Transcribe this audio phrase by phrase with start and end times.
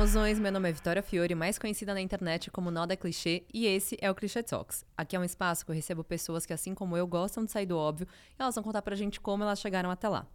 [0.00, 3.98] mozões, meu nome é Vitória Fiore, mais conhecida na internet como Noda Clichê, e esse
[4.00, 4.82] é o Clichê Talks.
[4.96, 7.66] Aqui é um espaço que eu recebo pessoas que, assim como eu, gostam de sair
[7.66, 10.26] do óbvio e elas vão contar pra gente como elas chegaram até lá.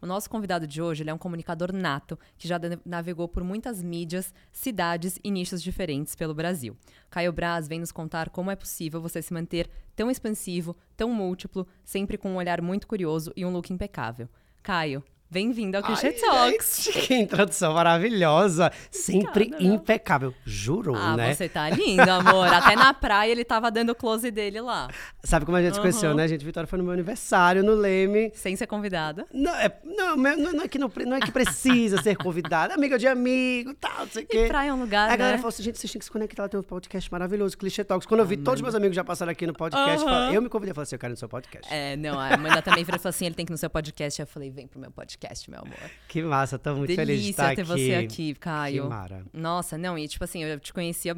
[0.00, 4.32] O nosso convidado de hoje é um comunicador nato que já navegou por muitas mídias,
[4.52, 6.76] cidades e nichos diferentes pelo Brasil.
[7.10, 11.66] Caio Braz vem nos contar como é possível você se manter tão expansivo, tão múltiplo,
[11.84, 14.28] sempre com um olhar muito curioso e um look impecável.
[14.62, 16.84] Caio, Bem-vindo ao Clichê Talks.
[16.84, 18.72] Gente, que introdução maravilhosa.
[18.90, 20.34] Sempre Obrigada, impecável.
[20.42, 21.34] Juro, ah, né?
[21.34, 22.46] você tá lindo, amor.
[22.46, 24.88] Até na praia ele tava dando o close dele lá.
[25.22, 25.82] Sabe como a gente uhum.
[25.82, 26.42] conheceu, né, gente?
[26.42, 28.32] Vitória foi no meu aniversário, no Leme.
[28.34, 29.26] Sem ser convidada?
[29.30, 32.72] Não, é, não, não, é que não, não é que precisa ser convidada.
[32.72, 34.44] Amiga de amigo, tal, não sei o quê.
[34.46, 35.42] E praia é um lugar, A galera né?
[35.42, 36.44] falou assim, gente, vocês têm que se conectar.
[36.44, 38.06] Ela tem um podcast maravilhoso, Clichê Talks.
[38.06, 40.32] Quando eu vi todos os meus amigos já passaram aqui no podcast, uhum.
[40.32, 40.72] eu me convidei.
[40.72, 41.70] Falei assim, eu quero ir no seu podcast.
[41.70, 44.18] É, não, a Amanda também falou assim, ele tem que ir no seu podcast.
[44.22, 45.17] Eu falei, vem pro meu podcast,
[45.50, 45.90] meu amor.
[46.06, 47.70] Que massa, tô muito Delícia feliz de estar ter aqui.
[47.70, 48.84] você aqui, Caio.
[48.84, 49.24] Que mara.
[49.32, 51.16] Nossa, não, e tipo assim, eu te conhecia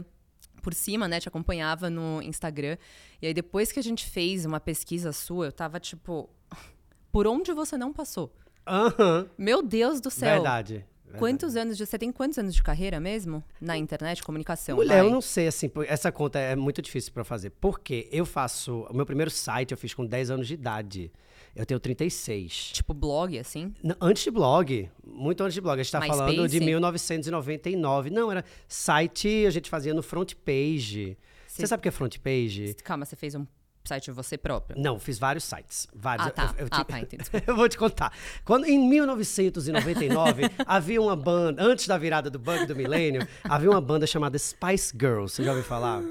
[0.61, 1.19] por cima, né?
[1.21, 2.77] Te acompanhava no Instagram.
[3.21, 6.31] E aí depois que a gente fez uma pesquisa sua, eu tava tipo,
[7.11, 8.33] por onde você não passou?
[8.69, 9.29] Uhum.
[9.37, 10.35] Meu Deus do céu.
[10.35, 10.85] Verdade.
[11.19, 14.77] Quantos anos de, você tem quantos anos de carreira mesmo na internet, comunicação?
[14.77, 15.07] Mulher, vai?
[15.07, 17.51] eu não sei assim, essa conta é muito difícil para fazer.
[17.51, 21.13] Porque eu faço, o meu primeiro site eu fiz com 10 anos de idade.
[21.61, 22.71] Eu tenho 36.
[22.73, 23.75] Tipo blog, assim?
[24.01, 24.91] Antes de blog.
[25.07, 25.79] Muito antes de blog.
[25.79, 26.19] A gente tá MySpace?
[26.19, 28.09] falando de 1999.
[28.09, 31.19] Não, era site, a gente fazia no front page.
[31.47, 32.75] Você sabe o que é front page?
[32.83, 33.47] Calma, você fez um
[33.85, 34.81] site você próprio?
[34.81, 35.87] Não, fiz vários sites.
[35.95, 36.29] Vários.
[36.29, 36.55] Ah, tá.
[36.57, 37.25] Eu, eu, ah, tá, entendi.
[37.47, 38.11] eu vou te contar.
[38.43, 43.83] Quando, em 1999, havia uma banda, antes da virada do bug do milênio, havia uma
[43.83, 45.35] banda chamada Spice Girls.
[45.35, 46.03] Você já ouviu falar?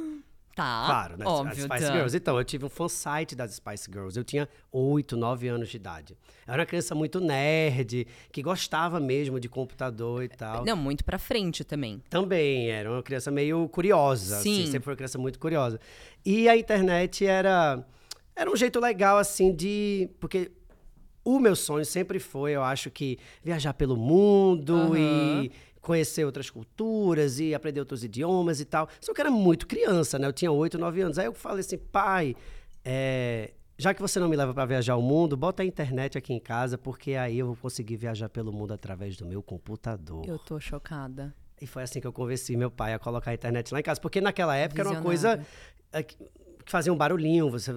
[0.59, 0.83] Tá.
[0.85, 1.25] Claro, né?
[1.25, 1.93] Óbvio, As Spice tá.
[1.93, 2.17] Girls.
[2.17, 4.17] Então, eu tive um fansite das Spice Girls.
[4.17, 6.17] Eu tinha 8, 9 anos de idade.
[6.45, 10.65] Eu era uma criança muito nerd, que gostava mesmo de computador e tal.
[10.65, 12.03] Não, muito pra frente também.
[12.09, 14.41] Também, era uma criança meio curiosa.
[14.41, 14.63] Sim.
[14.63, 15.79] Assim, sempre foi uma criança muito curiosa.
[16.25, 17.81] E a internet era,
[18.35, 20.09] era um jeito legal, assim, de.
[20.19, 20.51] Porque
[21.23, 24.97] o meu sonho sempre foi, eu acho que, viajar pelo mundo Aham.
[24.97, 25.51] e
[25.89, 28.87] conhecer outras culturas e aprender outros idiomas e tal.
[29.01, 30.27] Só que eu era muito criança, né?
[30.27, 31.17] Eu tinha 8, 9 anos.
[31.17, 32.35] Aí eu falei assim, pai,
[32.85, 36.31] é, já que você não me leva para viajar o mundo, bota a internet aqui
[36.31, 40.23] em casa, porque aí eu vou conseguir viajar pelo mundo através do meu computador.
[40.27, 41.33] Eu tô chocada.
[41.59, 43.99] E foi assim que eu convenci meu pai a colocar a internet lá em casa.
[43.99, 45.43] Porque naquela época era uma coisa
[46.69, 47.71] Fazia um barulhinho, você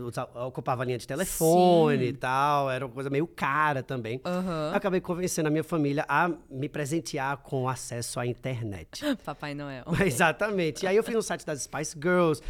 [0.47, 2.05] ocupava a linha de telefone Sim.
[2.05, 4.21] e tal, era uma coisa meio cara também.
[4.23, 9.01] Eu acabei convencendo a minha família a me presentear com acesso à internet.
[9.25, 9.85] Papai Noel.
[10.05, 10.85] Exatamente.
[10.85, 12.43] E aí eu fiz um site das Spice Girls,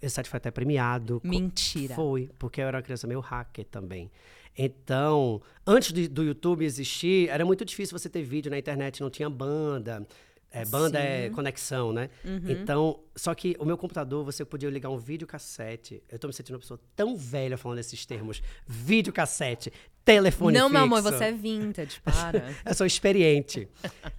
[0.00, 1.20] esse site foi até premiado.
[1.24, 1.96] Mentira.
[1.96, 4.12] Foi, porque eu era uma criança meio hacker também.
[4.56, 9.28] Então, antes do YouTube existir, era muito difícil você ter vídeo na internet, não tinha
[9.28, 10.06] banda.
[10.52, 11.34] É, banda é Sim.
[11.34, 12.10] conexão, né?
[12.48, 16.02] Então, só que o meu computador, você podia ligar um videocassete.
[16.08, 18.42] Eu tô me sentindo uma pessoa tão velha falando esses termos.
[18.66, 19.72] Videocassete,
[20.04, 21.16] telefone Não, meu amor, fixo.
[21.18, 22.52] você é vintage, para.
[22.66, 23.68] Eu sou experiente.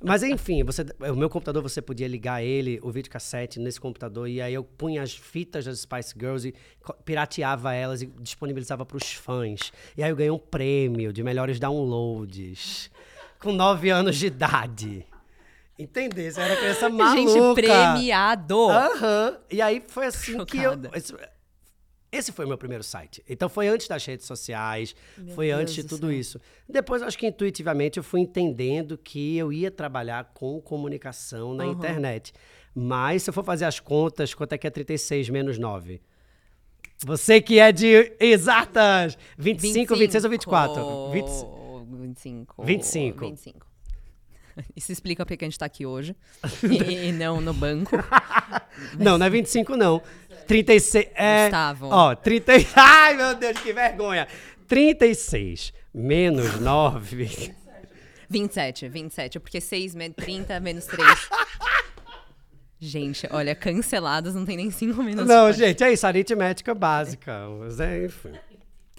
[0.01, 4.41] Mas enfim, você, o meu computador você podia ligar ele, o videocassete, nesse computador, e
[4.41, 6.53] aí eu punha as fitas das Spice Girls e
[7.03, 9.73] pirateava elas e disponibilizava para os fãs.
[9.97, 12.89] E aí eu ganhei um prêmio de melhores downloads.
[13.39, 15.05] Com nove anos de idade.
[15.81, 16.31] Entendeu?
[16.31, 17.31] Você era criança maluca.
[17.31, 18.69] Gente, premiado.
[18.69, 19.37] Aham.
[19.49, 20.71] E aí foi assim que eu.
[20.71, 20.91] Chocada.
[20.93, 21.15] Esse,
[22.11, 23.23] esse foi o meu primeiro site.
[23.27, 26.11] Então foi antes das redes sociais, Meu foi Deus antes de do tudo céu.
[26.11, 26.41] isso.
[26.67, 31.71] Depois, acho que intuitivamente eu fui entendendo que eu ia trabalhar com comunicação na Uhum.
[31.71, 32.33] internet.
[32.75, 36.01] Mas se eu for fazer as contas, quanto é que é 36 menos 9?
[37.03, 39.17] Você que é de exatas!
[39.37, 41.09] 25, 26 ou 24?
[41.11, 41.25] 20
[41.93, 42.63] 25.
[42.63, 43.19] 25.
[43.29, 43.67] 25.
[44.75, 46.15] Isso explica porque a gente tá aqui hoje.
[46.63, 47.95] e, e não no banco.
[48.97, 50.01] Não, não é 25, não.
[50.47, 51.09] 36.
[51.13, 51.89] É, Gustavo.
[51.89, 52.53] Ó, 30.
[52.75, 54.27] Ai, meu Deus, que vergonha.
[54.67, 57.53] 36 menos 9.
[58.29, 59.39] 27, 27.
[59.39, 61.29] Porque 6 menos 30 menos 3.
[62.79, 65.27] Gente, olha, cancelados não tem nem 5 minutos.
[65.27, 67.47] Não, gente, é isso, aritmética básica.
[67.59, 68.31] Mas é, enfim.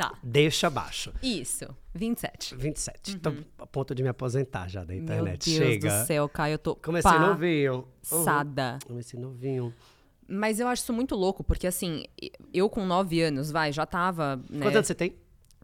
[0.02, 0.18] Tá.
[0.22, 1.12] Deixa abaixo.
[1.22, 2.56] Isso, 27.
[2.56, 3.18] 27.
[3.18, 5.48] Tô a ponto de me aposentar já da internet.
[5.48, 5.58] Uhum.
[5.58, 6.00] Meu Deus Chega.
[6.02, 7.74] do céu, Caio, eu tô Comecei novinho.
[7.74, 7.84] Uhum.
[8.18, 8.78] passada.
[8.84, 9.72] Comecei novinho.
[10.26, 12.04] Mas eu acho isso muito louco, porque assim,
[12.52, 15.14] eu com 9 anos, vai, já tava, né, Quantos anos você tem?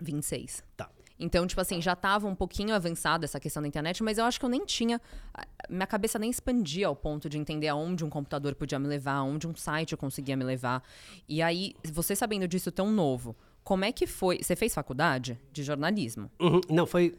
[0.01, 0.63] 26.
[0.77, 0.89] Tá.
[1.19, 4.39] Então, tipo assim, já tava um pouquinho avançada essa questão da internet, mas eu acho
[4.39, 5.01] que eu nem tinha.
[5.69, 9.49] Minha cabeça nem expandia ao ponto de entender aonde um computador podia me levar, aonde
[9.49, 10.81] um site eu conseguia me levar.
[11.29, 13.35] E aí, você sabendo disso tão novo,
[13.69, 14.39] como é que foi?
[14.43, 16.31] Você fez faculdade de jornalismo?
[16.41, 16.59] Uhum.
[16.71, 17.15] Não, foi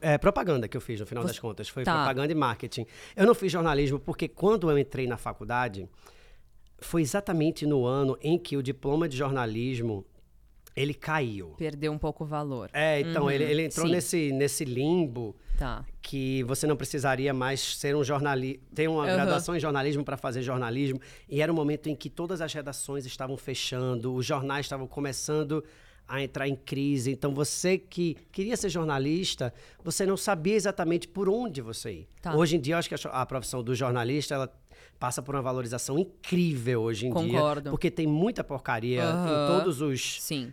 [0.00, 1.68] é, propaganda que eu fiz, no final das contas.
[1.68, 1.94] Foi Tá.
[1.94, 2.84] propaganda e marketing.
[3.14, 5.88] Eu não fiz jornalismo porque quando eu entrei na faculdade,
[6.80, 10.04] foi exatamente no ano em que o diploma de jornalismo
[10.74, 11.50] ele caiu.
[11.56, 12.68] Perdeu um pouco o valor.
[12.72, 13.92] É, então, Uhum, ele, ele entrou sim.
[13.92, 15.84] nesse, nesse limbo Tá.
[16.02, 19.14] que você não precisaria mais ser um jornalista, ter uma Aham.
[19.14, 21.00] graduação em jornalismo para fazer jornalismo.
[21.28, 25.62] E era um momento em que todas as redações estavam fechando, os jornais estavam começando
[26.06, 27.10] a entrar em crise.
[27.10, 29.52] Então você que queria ser jornalista,
[29.82, 32.08] você não sabia exatamente por onde você ir.
[32.20, 32.34] Tá.
[32.34, 34.52] Hoje em dia, eu acho que a, profissão do jornalista, ela
[34.98, 37.62] passa por uma valorização incrível hoje em Concordo.
[37.62, 39.26] dia, porque tem muita porcaria Aham.
[39.26, 40.52] em todos os Sim.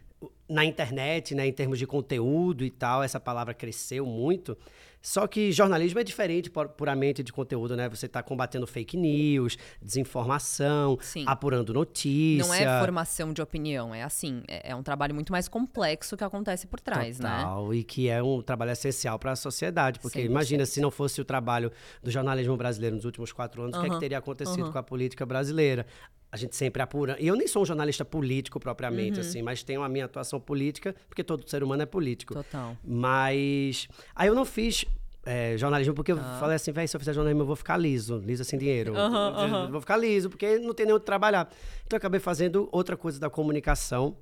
[0.50, 4.58] na internet, né, em termos de conteúdo e tal, essa palavra cresceu muito.
[5.02, 7.90] Só que jornalismo é diferente pu- puramente de conteúdo, né?
[7.90, 11.24] Você está combatendo fake news, desinformação, Sim.
[11.28, 12.46] apurando notícia.
[12.46, 16.24] Não é formação de opinião, é assim, é, é um trabalho muito mais complexo que
[16.24, 17.30] acontece por trás, né?
[17.44, 20.00] Total, e que é um trabalho essencial para a sociedade.
[20.00, 20.26] Porque 100%.
[20.26, 21.72] imagina se não fosse o trabalho
[22.04, 24.72] do jornalismo brasileiro nos últimos quatro anos, o que, é que teria acontecido aham.
[24.72, 25.86] com a política brasileira?
[26.32, 27.18] A gente sempre apura.
[27.20, 29.22] E eu nem sou um jornalista político propriamente, Uhum.
[29.22, 32.34] assim, mas tenho a minha atuação política, porque todo ser humano é político.
[32.34, 32.78] Total.
[32.84, 33.90] Mas.
[34.16, 34.86] Aí eu não fiz
[35.26, 38.18] é, jornalismo porque eu falei assim, velho, se eu fizer jornalismo eu vou ficar liso,
[38.26, 38.96] liso sem dinheiro.
[38.96, 39.72] Aham, Eu aham.
[39.72, 41.50] Vou ficar liso, porque não tem nem onde trabalhar.
[41.86, 44.16] Então eu acabei fazendo outra coisa da comunicação,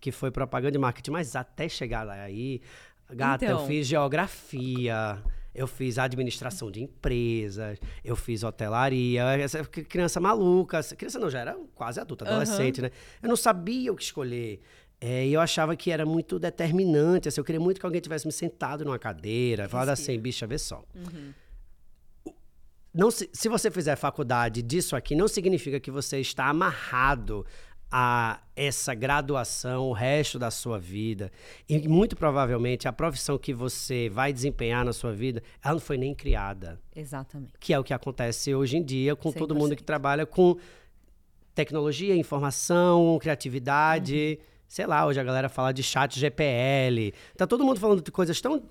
[0.00, 1.10] que foi propaganda e marketing.
[1.10, 2.62] Mas até chegar lá aí,
[3.10, 3.66] gata, eu Então.
[3.66, 5.18] fiz geografia.
[5.56, 11.40] Eu fiz administração de empresas, eu fiz hotelaria, essa cri- criança maluca, criança não, já
[11.40, 12.90] era quase adulta, adolescente, né?
[13.22, 14.60] Eu não sabia o que escolher.
[15.00, 18.26] É, e eu achava que era muito determinante, assim, eu queria muito que alguém tivesse
[18.26, 20.82] me sentado numa cadeira, falado assim, bicha, vê só.
[22.94, 27.44] Não se, se você fizer faculdade disso aqui, não significa que você está amarrado
[27.90, 31.30] a essa graduação o resto da sua vida.
[31.68, 35.96] E muito provavelmente a profissão que você vai desempenhar na sua vida, ela não foi
[35.96, 36.80] nem criada.
[36.94, 37.52] Exatamente.
[37.60, 39.76] Que é o que acontece hoje em dia com todo mundo 100%.
[39.76, 40.56] que trabalha com
[41.54, 44.38] tecnologia, informação, criatividade.
[44.68, 47.14] Sei lá, hoje a galera fala de chat GPL.
[47.36, 48.62] Tá todo mundo falando de coisas tão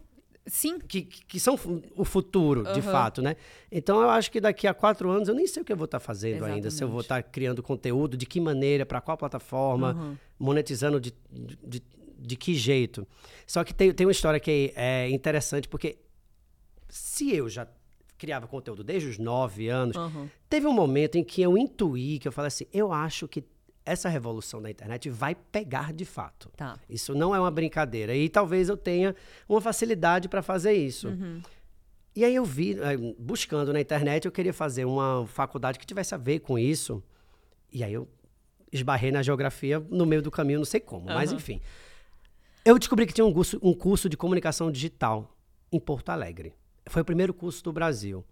[0.47, 1.57] Sim, que, que são
[1.95, 2.91] o futuro, de Aham.
[2.91, 3.35] fato, né?
[3.71, 5.85] Então eu acho que daqui a quatro anos eu nem sei o que eu vou
[5.85, 6.69] estar fazendo ainda.
[6.69, 7.23] Se eu vou Exatamente.
[7.23, 10.15] estar criando conteúdo, de que maneira, para qual plataforma, Uhum.
[10.37, 11.83] monetizando de, de, de,
[12.19, 13.07] de que jeito.
[13.47, 15.97] Só que tem, tem uma história que é interessante, porque
[16.89, 17.67] se eu já
[18.17, 20.29] criava conteúdo desde os nove anos, Uhum.
[20.47, 23.43] teve um momento em que eu intuí, que eu falei assim, eu acho que
[23.85, 26.49] essa revolução da internet vai pegar de fato.
[26.57, 26.77] tá.
[26.89, 28.15] Isso não é uma brincadeira.
[28.15, 29.15] E talvez eu tenha
[29.47, 31.09] uma facilidade para fazer isso.
[31.09, 31.41] Uhum.
[32.15, 36.15] E aí eu vi, eh, buscando na internet, eu queria fazer uma faculdade que tivesse
[36.15, 37.03] a ver com isso.
[37.71, 38.07] E aí eu
[38.71, 41.37] esbarrei na geografia no meio do caminho, não sei como, mas Aham.
[41.37, 41.61] enfim.
[42.63, 45.37] Eu descobri que tinha um curso, um curso de comunicação digital
[45.71, 46.53] em Porto Alegre.
[46.87, 48.23] Foi o primeiro curso do Brasil.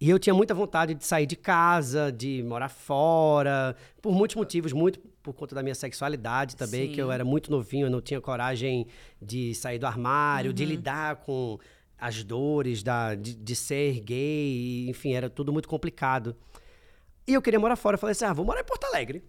[0.00, 4.72] E eu tinha muita vontade de sair de casa, de morar fora, por muitos motivos,
[4.72, 7.12] muito por conta da minha sexualidade também, que eu Sim.
[7.14, 8.86] era muito novinho, eu não tinha coragem
[9.20, 10.54] de sair do armário, Uhum.
[10.54, 11.58] de lidar com
[11.98, 16.36] as dores da, de, de ser gay, enfim, era tudo muito complicado.
[17.26, 19.24] E eu queria morar fora, eu falei assim, ah, vou morar em Porto Alegre.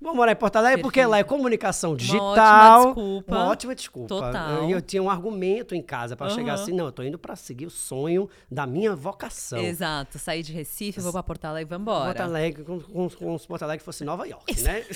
[0.00, 1.10] Vou morar em Porto Alegre porque Perfeito.
[1.12, 2.84] lá é comunicação ótima digital.
[2.86, 3.34] desculpa.
[3.34, 4.08] Uma ótima desculpa.
[4.08, 4.68] Total.
[4.68, 6.62] E eu tinha um argumento em casa para chegar Aham.
[6.62, 9.58] assim, não, eu tô indo para seguir o sonho da minha vocação.
[9.60, 10.18] Exato.
[10.18, 12.06] Saí de Recife, vou pra Porto Alegre, vambora.
[12.06, 14.84] Porto Alegre, como, como, como se Porto Alegre fosse Nova York, né?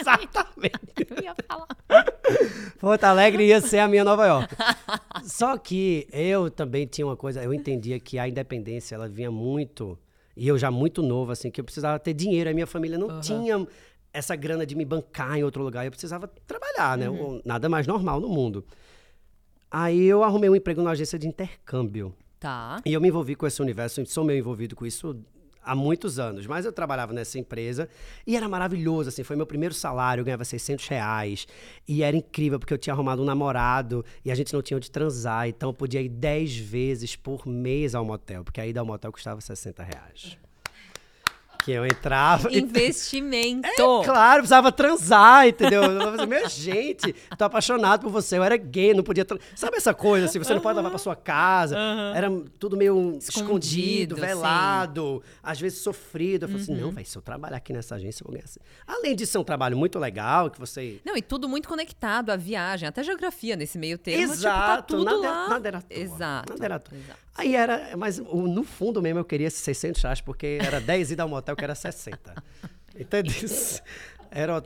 [0.00, 0.78] Exatamente.
[1.10, 1.68] Eu ia falar.
[2.80, 4.54] Porto Alegre ia ser a minha Nova York.
[5.24, 9.98] Só que eu também tinha uma coisa, eu entendia que a independência, ela vinha muito,
[10.36, 13.08] e eu já muito novo, assim, que eu precisava ter dinheiro, a minha família não
[13.10, 13.20] Aham.
[13.20, 13.66] tinha
[14.14, 17.10] essa grana de me bancar em outro lugar, eu precisava trabalhar, né?
[17.10, 17.42] Uhum.
[17.44, 18.64] Nada mais normal no mundo.
[19.68, 22.14] Aí eu arrumei um emprego numa agência de intercâmbio.
[22.38, 22.80] Tá.
[22.86, 25.20] E eu me envolvi com esse universo, sou meio envolvido com isso
[25.64, 26.46] há muitos anos.
[26.46, 27.88] Mas eu trabalhava nessa empresa
[28.24, 31.48] e era maravilhoso, assim, foi meu primeiro salário, eu ganhava 600 reais.
[31.88, 34.92] E era incrível, porque eu tinha arrumado um namorado e a gente não tinha onde
[34.92, 38.86] transar, então eu podia ir 10 vezes por mês ao motel, porque a ida ao
[38.86, 40.38] motel custava 60 reais.
[41.64, 42.48] Que eu entrava...
[42.54, 43.66] Investimento.
[43.66, 45.82] É Claro, precisava transar, entendeu?
[45.82, 48.36] Eu falava assim, minha gente, tô apaixonado por você.
[48.38, 49.24] Eu era gay, não podia.
[49.24, 49.38] Tra...
[49.54, 50.38] Sabe essa coisa assim?
[50.38, 51.76] Você não pode levar pra sua casa.
[52.14, 56.44] Era tudo meio escondido, Escondido, velado, às vezes sofrido.
[56.44, 56.72] Eu falei Uhum.
[56.74, 58.60] assim: não, velho, se eu trabalhar aqui nessa agência, eu vou ganhar assim.
[58.86, 61.00] Além de ser um trabalho muito legal, que você.
[61.04, 64.22] Não, e tudo muito conectado à viagem, até geografia nesse meio termo.
[64.22, 65.48] Exato, tipo, tá tudo nada, lá.
[65.48, 66.52] nada era à toa, Exato.
[66.52, 66.98] nada era à toa.
[66.98, 67.23] exato.
[67.36, 71.22] Aí era, mas no fundo mesmo eu queria esses 600 reais, porque era 10 ida
[71.24, 72.34] ao motel, que era 60.
[72.98, 73.32] Entendeu?
[74.30, 74.60] Era,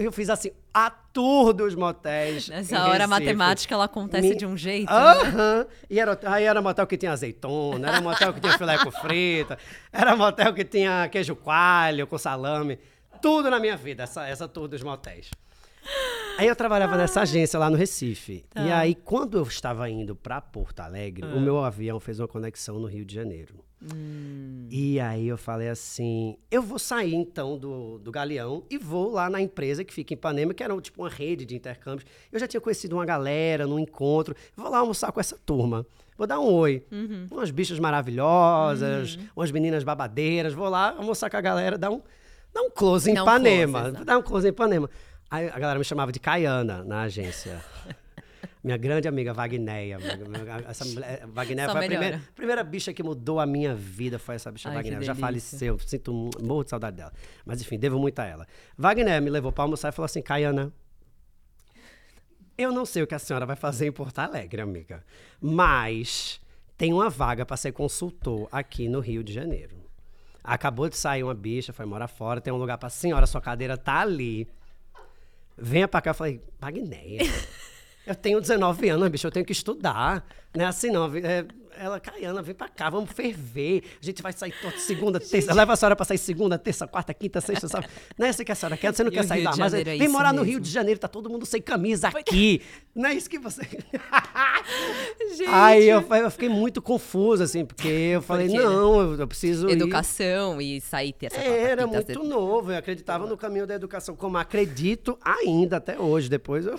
[0.00, 2.48] eu fiz assim, a tour dos motéis.
[2.48, 4.92] Nessa hora a matemática ela acontece Me- de um jeito.
[4.92, 4.98] né?
[4.98, 5.66] Aham.
[5.88, 9.56] E era, aí era motel que tinha azeitona, era motel que tinha filé com frita,
[9.92, 12.76] era motel que tinha queijo coalho com salame.
[13.22, 15.30] Tudo na minha vida, essa, essa tour dos motéis.
[16.36, 18.32] Aí eu trabalhava nessa agência lá no Recife.
[18.32, 18.78] E Tá.
[18.78, 21.34] aí, quando eu estava indo para Porto Alegre, Ah.
[21.36, 23.54] o meu avião fez uma conexão no Rio de Janeiro.
[23.94, 24.66] Hum.
[24.70, 29.28] E aí eu falei assim: eu vou sair então do, do Galeão e vou lá
[29.28, 32.08] na empresa que fica em Ipanema, que era tipo uma rede de intercâmbios.
[32.32, 34.34] Eu já tinha conhecido uma galera num encontro.
[34.56, 35.86] Vou lá almoçar com essa turma.
[36.16, 36.82] Vou dar um oi.
[36.90, 37.26] Uhum.
[37.30, 40.54] Umas bichas maravilhosas, umas meninas babadeiras.
[40.54, 42.00] Vou lá almoçar com a galera, dar um,
[42.54, 43.90] dar um close em um Ipanema.
[43.90, 44.88] close, dar um close em Ipanema.
[45.34, 47.60] Aí a galera me chamava de Caiana na agência.
[48.62, 49.98] Minha grande amiga Wagneia.
[50.68, 54.16] Essa mulher, Wagneia Só foi a primeira, primeira bicha que mudou a minha vida.
[54.16, 55.02] Foi essa bicha Ai, Wagneia.
[55.02, 55.76] Já faleceu.
[55.80, 57.12] Sinto morro de saudade dela.
[57.44, 58.46] Mas enfim, devo muito a ela.
[58.78, 60.72] Wagner me levou para almoçar e falou assim: Caiana,
[62.56, 65.02] eu não sei o que a senhora vai fazer em Porto Alegre, amiga.
[65.40, 66.40] Mas
[66.78, 69.76] tem uma vaga para ser consultor aqui no Rio de Janeiro.
[70.44, 73.76] Acabou de sair uma bicha, foi morar fora, tem um lugar para senhora, sua cadeira
[73.76, 74.48] tá ali.
[75.56, 76.10] Venha pra cá.
[76.10, 77.22] Eu falei, Magnéia.
[78.06, 80.26] Eu tenho 19 anos, bicho, eu tenho que estudar.
[80.54, 81.06] Não é assim, não.
[81.16, 81.46] É,
[81.78, 83.82] ela, Caiana, vem pra cá, vamos ferver.
[84.00, 85.52] A gente vai sair toda segunda, terça.
[85.54, 87.90] Leva a senhora pra sair segunda, terça, quarta, quinta, sexta, sábado.
[88.18, 89.84] Não é isso que a senhora quer, você não E quer sair da mas é
[89.84, 90.52] Vem morar no mesmo.
[90.52, 92.62] Rio de Janeiro, tá todo mundo sem camisa aqui.
[92.94, 93.62] Não é isso que você.
[95.36, 99.26] Gente, Aí eu, eu fiquei muito confuso, assim, porque eu falei, Porque, não, eu, eu
[99.26, 99.68] preciso.
[99.68, 99.72] ir.
[99.72, 102.22] educação e sair terça, quarta, Era quinta, muito sexta.
[102.22, 106.28] novo, eu acreditava no caminho da educação, como acredito ainda até hoje.
[106.28, 106.76] Depois eu.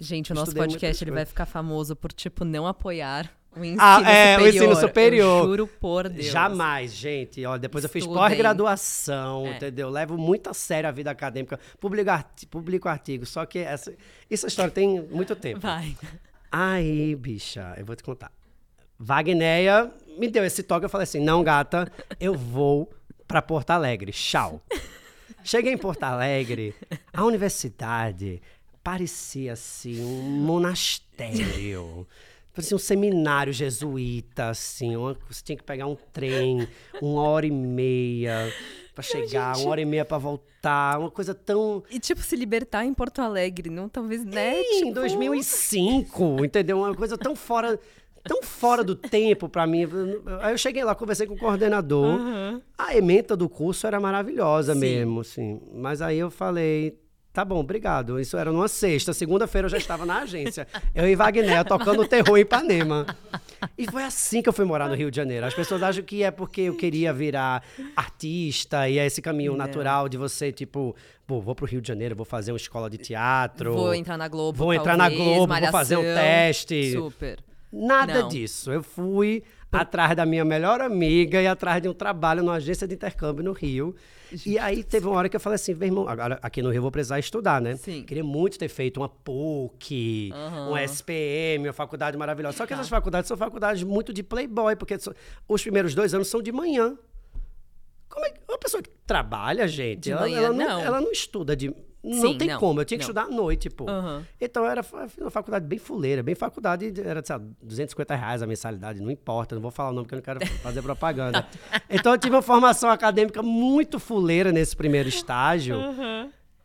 [0.00, 4.00] Gente, o nosso podcast ele vai ficar famoso por, tipo, não apoiar o ensino Ah,
[4.10, 4.48] é, o superior.
[4.54, 5.38] ensino superior.
[5.42, 6.26] Eu juro por Deus.
[6.26, 7.44] Jamais, gente.
[7.44, 8.22] Olha, depois eu fiz Estudem.
[8.22, 9.56] pós-graduação, É.
[9.56, 9.90] entendeu?
[9.90, 11.58] Levo muito a sério a vida acadêmica.
[11.78, 13.92] Publico, arti- publico artigos, só que essa,
[14.30, 15.60] essa história tem muito tempo.
[15.60, 15.96] Vai.
[16.50, 18.30] Aí, bicha, eu vou te contar.
[18.98, 21.90] Wagneia me deu esse toque, eu falei assim, não, gata,
[22.20, 22.90] eu vou
[23.26, 24.60] pra Porto Alegre, tchau.
[25.42, 26.74] Cheguei em Porto Alegre,
[27.12, 28.40] a universidade
[28.84, 32.06] parecia assim um monastério.
[32.54, 34.94] Parecia um seminário jesuíta, assim.
[34.96, 36.66] uma- você tinha que pegar um trem,
[37.02, 38.52] uma hora e meia
[38.94, 40.98] pra chegar, uma hora e meia pra voltar.
[41.00, 44.60] Uma coisa tão E, tipo, se libertar em Porto Alegre, não talvez, né?
[44.60, 46.78] em tipo, 2005, entendeu?
[46.78, 47.78] Uma coisa tão fora,
[48.22, 49.86] tão fora do tempo pra mim.
[50.42, 52.20] Aí eu cheguei lá, conversei com o coordenador.
[52.76, 54.80] A ementa do curso era maravilhosa Sim.
[54.80, 55.60] mesmo, assim.
[55.74, 56.98] Mas aí eu falei,
[57.32, 58.20] tá bom, obrigado.
[58.20, 59.12] Isso era numa sexta.
[59.12, 60.66] Segunda-feira eu já estava na agência.
[60.94, 63.06] Eu e Wagner tocando terror em Ipanema.
[63.78, 65.46] E foi assim que eu fui morar no Rio de Janeiro.
[65.46, 67.62] As pessoas acham que é porque eu queria virar
[67.96, 69.58] artista e é esse caminho Não.
[69.58, 70.94] natural de você, tipo,
[71.26, 73.72] pô, vou pro Rio de Janeiro, vou fazer uma escola de teatro.
[73.72, 76.22] Vou entrar na Globo, Vou entrar na talvez, Globo, vou fazer um Malhação.
[76.22, 76.92] teste.
[76.92, 77.38] Super.
[77.72, 78.28] Nada Não.
[78.28, 78.70] disso.
[78.70, 79.42] Eu fui
[79.80, 83.52] atrás da minha melhor amiga e atrás de um trabalho numa agência de intercâmbio no
[83.52, 83.94] Rio.
[84.46, 86.78] E aí teve uma hora que eu falei assim, meu irmão, agora aqui no Rio
[86.78, 87.76] eu vou precisar estudar, né?
[87.76, 88.02] Sim.
[88.02, 90.70] Queria muito ter feito uma PUC, Aham.
[90.70, 92.56] um SPM, uma faculdade maravilhosa.
[92.56, 92.76] Só que Tá.
[92.76, 94.96] essas faculdades são faculdades muito de playboy, porque
[95.48, 96.96] os primeiros dois anos são de manhã.
[98.08, 100.80] Como é que uma pessoa que trabalha, gente, ela, manhã, ela não, não.
[100.80, 101.74] ela não estuda de.
[102.04, 103.10] Não Sim, tem não, como, eu tinha que não.
[103.10, 103.88] estudar à noite, pô.
[103.88, 104.26] Aham.
[104.40, 104.84] Então era
[105.20, 109.54] uma faculdade bem fuleira, bem faculdade, era, sei lá, 250 reais a mensalidade, não importa,
[109.54, 111.46] não vou falar o nome porque eu não quero fazer propaganda.
[111.88, 115.76] então eu tive uma formação acadêmica muito fuleira nesse primeiro estágio.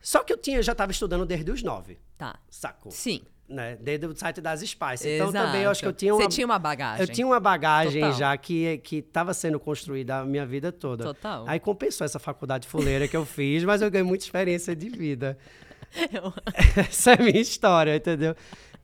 [0.00, 2.36] Só que eu tinha, já estava estudando desde os nove, Tá.
[2.48, 2.90] sacou?
[2.90, 3.20] Sim.
[3.48, 3.76] Né?
[3.80, 5.08] Desde o site das Spice.
[5.08, 5.46] Então Exato.
[5.46, 7.00] também eu acho que eu tinha uma, Você tinha uma bagagem.
[7.00, 8.18] eu tinha uma bagagem Total.
[8.18, 11.04] já que que estava sendo construída a minha vida toda.
[11.04, 11.44] Total.
[11.48, 15.38] Aí compensou essa faculdade fuleira que eu fiz, mas eu ganhei muita experiência de vida.
[16.12, 16.34] Eu-
[16.76, 18.34] Essa é a minha história, entendeu?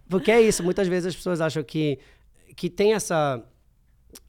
[0.09, 1.99] Porque é isso, muitas vezes as pessoas acham que,
[2.57, 3.45] que tem essa,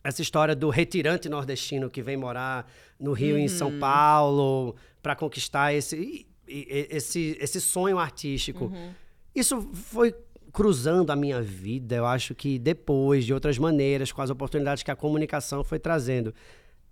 [0.04, 5.16] essa história do retirante nordestino que vem morar no Rio e em São Paulo para
[5.16, 8.70] conquistar esse, esse, esse sonho artístico.
[9.36, 10.16] Isso foi
[10.54, 14.90] cruzando a minha vida, eu acho que depois, de outras maneiras, com as oportunidades que
[14.90, 16.34] a comunicação foi trazendo.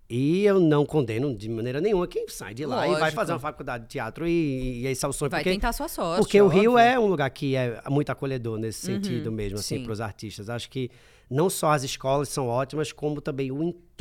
[0.09, 3.15] E eu não condeno de maneira nenhuma quem sai de lá e vai Lógico.
[3.15, 5.31] fazer uma faculdade de teatro e, e esse é o sonho.
[5.31, 6.19] Vai porque tentar sua sorte.
[6.19, 6.85] porque o Rio óbvio.
[6.85, 9.83] é um lugar que é muito acolhedor nesse sentido mesmo, assim, sim.
[9.83, 10.49] para os artistas.
[10.49, 10.91] Acho que
[11.29, 13.92] não só as escolas são ótimas, como também o entorno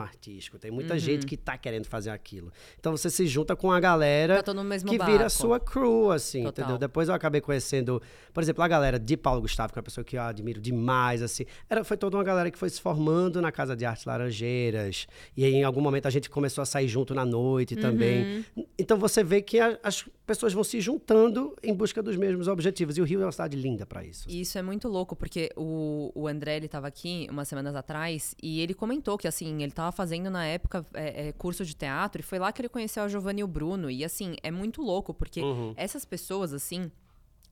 [0.00, 2.52] artístico, tem muita gente que tá querendo fazer aquilo.
[2.78, 4.52] Então você se junta com a galera Tá
[4.86, 5.12] que barco.
[5.12, 6.64] vira sua crew, assim, Total.
[6.64, 6.78] entendeu?
[6.78, 8.00] Depois eu acabei conhecendo,
[8.32, 11.22] por exemplo, a galera de Paulo Gustavo, que é uma pessoa que eu admiro demais,
[11.22, 11.44] assim.
[11.68, 15.06] Era, foi toda uma galera que foi se formando na Casa de Artes Laranjeiras.
[15.36, 17.80] E aí, em algum momento a gente começou a sair junto na noite Uhum.
[17.80, 18.44] também.
[18.78, 22.96] Então você vê que a- as pessoas vão se juntando em busca dos mesmos objetivos.
[22.98, 24.28] E o Rio é uma cidade linda para isso.
[24.28, 28.60] Isso é muito louco, porque o, o André, ele tava aqui umas semanas atrás e
[28.60, 32.24] ele comentou que, assim, ele tava fazendo na época é, é, curso de teatro e
[32.24, 33.90] foi lá que ele conheceu a Giovanni e o Bruno.
[33.90, 35.40] E, assim, é muito louco, porque
[35.76, 36.90] essas pessoas, assim,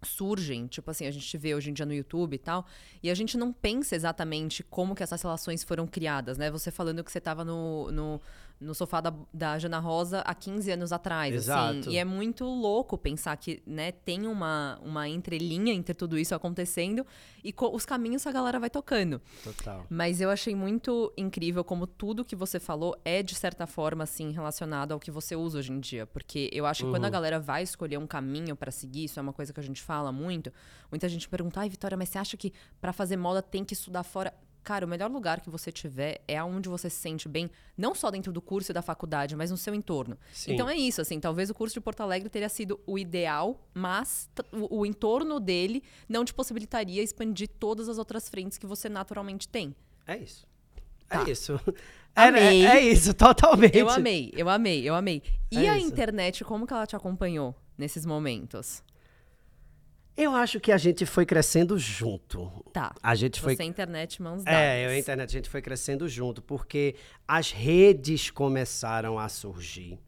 [0.03, 2.67] surgem, tipo assim, a gente vê hoje em dia no YouTube e tal,
[3.03, 6.51] e a gente não pensa exatamente como que essas relações foram criadas, né?
[6.51, 8.21] Você falando que você tava no, no,
[8.61, 11.79] no sofá da, da Jana Rosa há 15 anos atrás, Exato.
[11.81, 16.35] assim, e é muito louco pensar que, né, tem uma, uma entrelinha entre tudo isso
[16.35, 17.07] acontecendo
[17.45, 19.21] e os caminhos a galera vai tocando.
[19.45, 19.87] Total.
[19.89, 24.33] Mas eu achei muito incrível como tudo que você falou é, de certa forma, assim,
[24.33, 26.07] relacionado ao que você usa hoje em dia.
[26.07, 29.23] Porque eu acho que quando a galera vai escolher um caminho pra seguir, isso é
[29.23, 30.53] uma coisa que a gente fala muito,
[30.91, 34.03] muita gente pergunta, ai, Vitória, mas você acha que pra fazer moda tem que estudar
[34.03, 34.33] fora?
[34.67, 38.11] Cara, o melhor lugar que você tiver é aonde você se sente bem, não só
[38.11, 40.19] dentro do curso e da faculdade, mas no seu entorno.
[40.33, 40.55] Sim.
[40.55, 44.29] Então é isso, assim, talvez o curso de Porto Alegre teria sido o ideal, mas
[44.53, 49.47] o, o entorno dele não te possibilitaria expandir todas as outras frentes que você naturalmente
[49.49, 49.73] tem.
[50.05, 50.45] É isso.
[51.09, 51.23] Tá.
[51.25, 51.53] É isso.
[52.17, 52.67] Era- Amei.
[52.67, 53.79] É, é isso, totalmente.
[53.79, 55.23] Eu amei, eu amei, eu amei.
[55.53, 55.87] E É a isso.
[55.87, 58.83] internet, como que ela te acompanhou nesses momentos?
[60.17, 62.51] Eu acho que a gente foi crescendo junto.
[62.73, 62.95] Tá.
[63.03, 64.61] A gente foi Você a internet mãos dadas.
[64.61, 66.95] É, eu e a internet, a gente foi crescendo junto, porque
[67.29, 69.99] as redes começaram a surgir.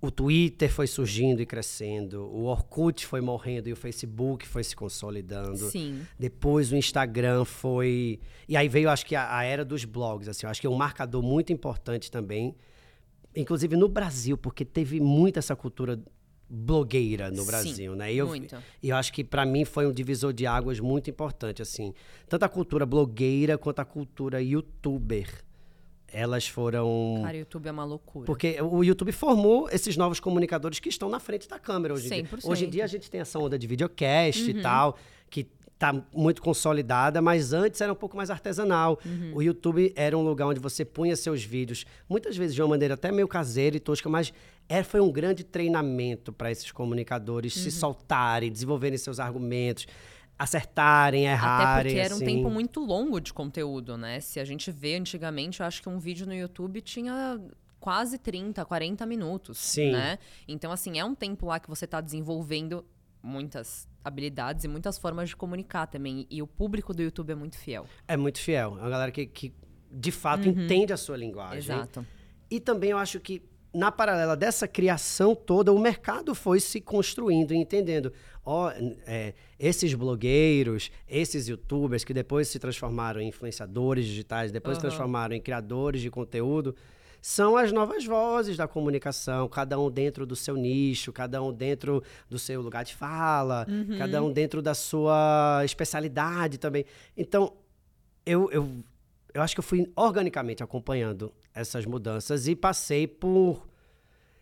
[0.00, 4.74] O Twitter foi surgindo e crescendo, o Orkut foi morrendo e o Facebook foi se
[4.74, 5.70] consolidando.
[5.70, 6.04] Sim.
[6.18, 8.18] Depois o Instagram foi.
[8.48, 10.28] E aí veio, acho que, a, a era dos blogs.
[10.28, 12.56] Assim, eu acho que é um marcador muito importante também,
[13.34, 16.00] inclusive no Brasil, porque teve muito essa cultura
[16.54, 18.12] blogueira no Sim, Brasil, né?
[18.12, 18.54] E eu, muito.
[18.82, 21.94] e eu acho que para mim foi um divisor de águas muito importante, assim.
[22.28, 25.28] Tanto a cultura blogueira quanto a cultura youtuber.
[26.12, 27.22] Elas foram.
[27.22, 28.26] Cara, o YouTube é uma loucura.
[28.26, 32.22] Porque o YouTube formou esses novos comunicadores que estão na frente da câmera hoje em
[32.22, 32.24] dia.
[32.24, 32.50] 100%.
[32.50, 34.98] Hoje em dia a gente tem essa onda de videocast e tal,
[35.30, 39.00] que tá muito consolidada, mas antes era um pouco mais artesanal.
[39.34, 42.92] O YouTube era um lugar onde você punha seus vídeos, muitas vezes de uma maneira
[42.92, 44.32] até meio caseira e tosca, mas
[44.68, 49.86] é, foi um grande treinamento para esses comunicadores se soltarem, desenvolverem seus argumentos,
[50.38, 51.92] acertarem, Até errarem.
[51.92, 52.24] porque era um assim.
[52.24, 54.20] tempo muito longo de conteúdo, né?
[54.20, 57.40] Se a gente vê antigamente, eu acho que um vídeo no YouTube tinha
[57.78, 59.92] quase 30, 40 minutos, Sim.
[59.92, 60.18] né?
[60.46, 62.84] Então, assim, é um tempo lá que você tá desenvolvendo
[63.22, 66.26] muitas habilidades e muitas formas de comunicar também.
[66.30, 67.86] E o público do YouTube é muito fiel.
[68.08, 68.76] É muito fiel.
[68.78, 69.52] É uma galera que, que
[69.90, 71.58] de fato entende a sua linguagem.
[71.58, 72.06] Exato.
[72.50, 77.52] E também eu acho que, na paralela dessa criação toda, o mercado foi se construindo
[77.52, 78.12] e entendendo.
[78.44, 78.70] Ó,
[79.06, 84.88] é, esses blogueiros, esses youtubers que depois se transformaram em influenciadores digitais, depois se Aham.
[84.90, 86.74] transformaram em criadores de conteúdo,
[87.22, 92.02] são as novas vozes da comunicação, cada um dentro do seu nicho, cada um dentro
[92.28, 93.64] do seu lugar de fala,
[93.96, 96.84] cada um dentro da sua especialidade também.
[97.16, 97.52] Então,
[98.26, 98.68] eu, eu,
[99.34, 103.66] eu acho que eu fui organicamente acompanhando essas mudanças e passei por.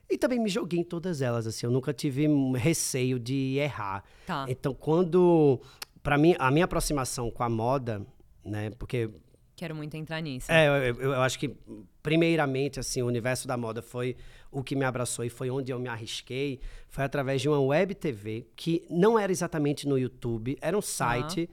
[0.09, 1.67] E também me joguei em todas elas, assim.
[1.67, 2.27] Eu nunca tive
[2.57, 4.03] receio de errar.
[4.27, 4.45] Tá.
[4.49, 5.61] Então, quando.
[6.03, 8.05] Para mim, a minha aproximação com a moda,
[8.45, 8.71] né?
[8.71, 9.11] Porque
[9.55, 10.51] Quero muito entrar nisso.
[10.51, 11.55] é, eu, eu- eu acho que,
[12.03, 14.17] primeiramente, assim, o universo da moda foi
[14.51, 16.59] o que me abraçou e foi onde eu me arrisquei.
[16.89, 21.49] Foi através de uma web TV que não era exatamente no YouTube, era um site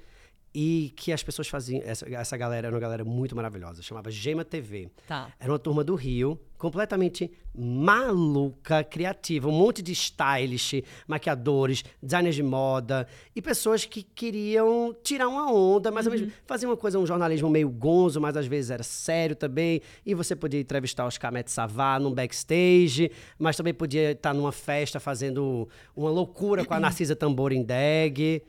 [0.60, 1.84] e que as pessoas faziam.
[1.86, 4.90] Essa, essa galera era uma galera muito maravilhosa, chamava Gema TV.
[5.08, 5.32] Tá.
[5.40, 12.42] Era uma turma do Rio, completamente maluca, criativa, um monte de stylish, maquiadores, designers de
[12.42, 17.06] moda e pessoas que queriam tirar uma onda, mas ao mesmo fazer uma coisa, um
[17.06, 19.80] jornalismo meio gonzo, mas às vezes era sério também.
[20.04, 25.00] E você podia entrevistar os Camet Savá num backstage, mas também podia estar numa festa
[25.00, 28.42] fazendo uma loucura com a Narcisa Tamborindeg.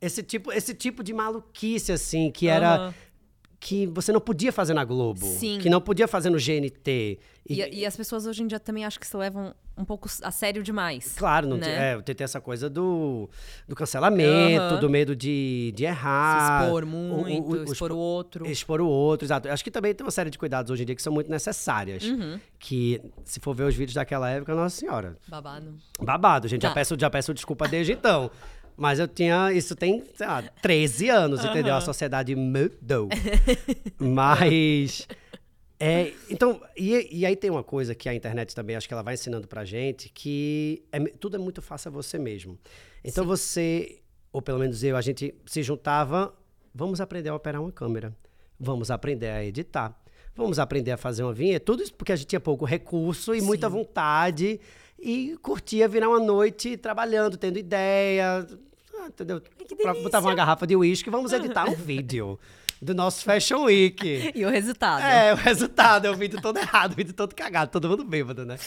[0.00, 2.94] Esse tipo, esse tipo de maluquice, assim, que era
[3.58, 5.24] que você não podia fazer na Globo.
[5.26, 5.58] Sim.
[5.58, 7.18] Que não podia fazer no GNT.
[7.48, 10.08] E, E, e as pessoas hoje em dia também acho que se levam um pouco
[10.22, 11.14] a sério demais.
[11.18, 11.64] claro, não né?
[11.66, 13.28] tem, é, tem essa coisa do,
[13.68, 14.80] do cancelamento, Aham.
[14.80, 16.64] do medo de, de Se errar.
[16.64, 18.46] expor o- muito, o- o- expor o outro.
[18.46, 19.48] Expor o outro, exato.
[19.48, 22.04] Acho que também tem uma série de cuidados hoje em dia que são muito necessárias.
[22.04, 22.38] Uhum.
[22.58, 25.74] Que, se for ver os vídeos daquela época, nossa senhora, Babado.
[26.00, 26.48] babado.
[26.48, 26.74] Gente, já, Tá.
[26.74, 28.30] peço, já peço desculpa desde então.
[28.76, 29.52] Mas eu tinha.
[29.52, 31.74] Isso tem, sei lá, 13 anos, entendeu?
[31.74, 33.08] A sociedade mudou.
[33.98, 35.06] Mas.
[35.78, 39.02] É, então, e, e, aí tem uma coisa que a internet também, acho que ela
[39.02, 42.58] vai ensinando pra gente, que é, tudo é muito fácil a você mesmo.
[43.04, 43.28] Então Sim.
[43.28, 43.98] você,
[44.32, 46.34] ou pelo menos eu, a gente se juntava,
[46.74, 48.16] vamos aprender a operar uma câmera,
[48.58, 49.94] vamos aprender a editar,
[50.36, 53.40] vamos aprender a fazer uma vinheta, tudo isso porque a gente tinha pouco recurso e
[53.40, 53.46] Sim.
[53.46, 54.60] muita vontade
[54.98, 58.46] e curtia virar uma noite trabalhando, tendo ideia,
[59.00, 59.42] ah, entendeu?
[60.02, 62.38] Botava uma garrafa de uísque, vamos editar um vídeo
[62.80, 64.32] do nosso Fashion Week.
[64.34, 65.02] E o resultado?
[65.02, 68.44] É, o resultado é o vídeo todo errado, o vídeo todo cagado, todo mundo bêbado,
[68.44, 68.58] né?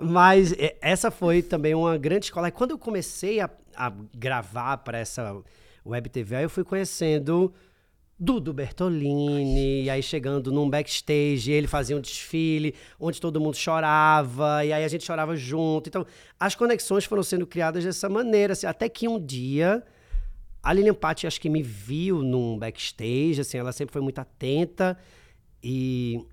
[0.00, 2.48] Mas é, essa foi também uma grande escola.
[2.48, 5.36] E quando eu comecei a, a gravar para essa
[5.84, 7.52] web TV, eu fui conhecendo
[8.18, 14.64] Dudu Bertolini, e aí chegando num backstage, ele fazia um desfile onde todo mundo chorava,
[14.64, 15.88] e aí a gente chorava junto.
[15.88, 16.06] Então,
[16.38, 19.82] as conexões foram sendo criadas dessa maneira, assim, até que um dia
[20.64, 24.96] a Lilian Patti acho que me viu num backstage, assim, ela sempre foi muito atenta
[25.62, 26.24] e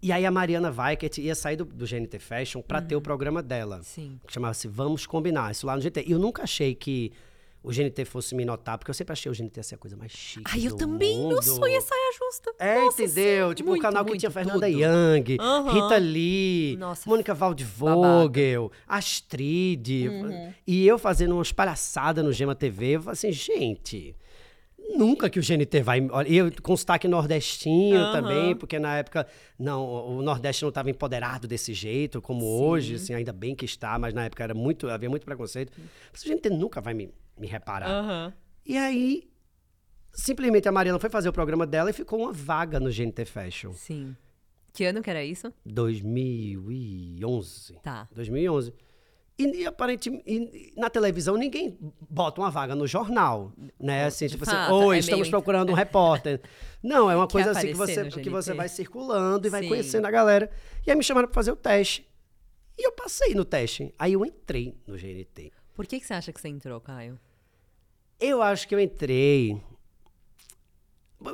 [0.00, 2.86] e aí a Mariana Weikert ia sair do, do GNT Fashion para uhum.
[2.86, 3.02] ter o uhum.
[3.02, 3.82] programa dela.
[3.84, 4.18] Sim.
[4.26, 6.02] Que chamava-se Vamos Combinar, isso lá no GNT.
[6.04, 7.12] E eu nunca achei que
[7.62, 10.10] o GNT fosse me notar, porque eu sempre achei o GNT ser a coisa mais
[10.10, 10.50] chique.
[10.52, 11.34] Ai, eu também, mundo.
[11.34, 12.54] meu sonho é saia justa.
[12.58, 13.48] É, Nossa, entendeu?
[13.50, 13.54] Sim.
[13.54, 14.78] Tipo, muito, o canal que tinha Fernanda tudo.
[14.78, 15.72] Young, uhum.
[15.72, 20.08] Rita Lee, Nossa, Mônica Waldvogel, Astrid.
[20.08, 20.52] Uhum.
[20.66, 22.96] E eu fazendo umas palhaçadas no Gema TV.
[22.96, 24.16] Eu falei assim, gente.
[24.96, 26.00] Nunca que o GNT vai.
[26.26, 28.12] E eu com sotaque nordestinho uhum.
[28.12, 29.26] também, porque na época
[29.58, 32.62] não, o Nordeste não estava empoderado desse jeito, como Sim.
[32.62, 35.72] hoje, assim, ainda bem que está, mas na época era muito, havia muito preconceito.
[36.12, 37.90] Mas o GNT nunca vai me me reparar.
[37.90, 38.32] Uhum.
[38.64, 39.28] E aí,
[40.12, 43.72] simplesmente a Mariana foi fazer o programa dela e ficou uma vaga no GNT Fashion.
[43.72, 44.16] Sim.
[44.72, 45.52] Que ano que era isso?
[45.66, 47.74] 2011.
[47.82, 48.08] Tá.
[48.14, 48.72] 2011.
[49.42, 51.76] E, e aparentemente, na televisão, ninguém
[52.08, 54.06] bota uma vaga no jornal, né?
[54.06, 55.30] Assim, tipo assim, oi, é estamos meio...
[55.30, 56.40] procurando um repórter.
[56.82, 59.68] Não, é uma coisa assim que você, que você vai circulando e vai Sim.
[59.68, 60.50] conhecendo a galera.
[60.86, 62.06] E aí me chamaram para fazer o teste.
[62.78, 63.92] E eu passei no teste.
[63.98, 65.52] Aí eu entrei no GNT.
[65.74, 67.18] Por que, que você acha que você entrou, Caio?
[68.20, 69.60] Eu acho que eu entrei.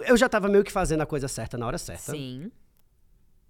[0.06, 2.12] Eu já estava meio que fazendo a coisa certa na hora certa.
[2.12, 2.50] Sim.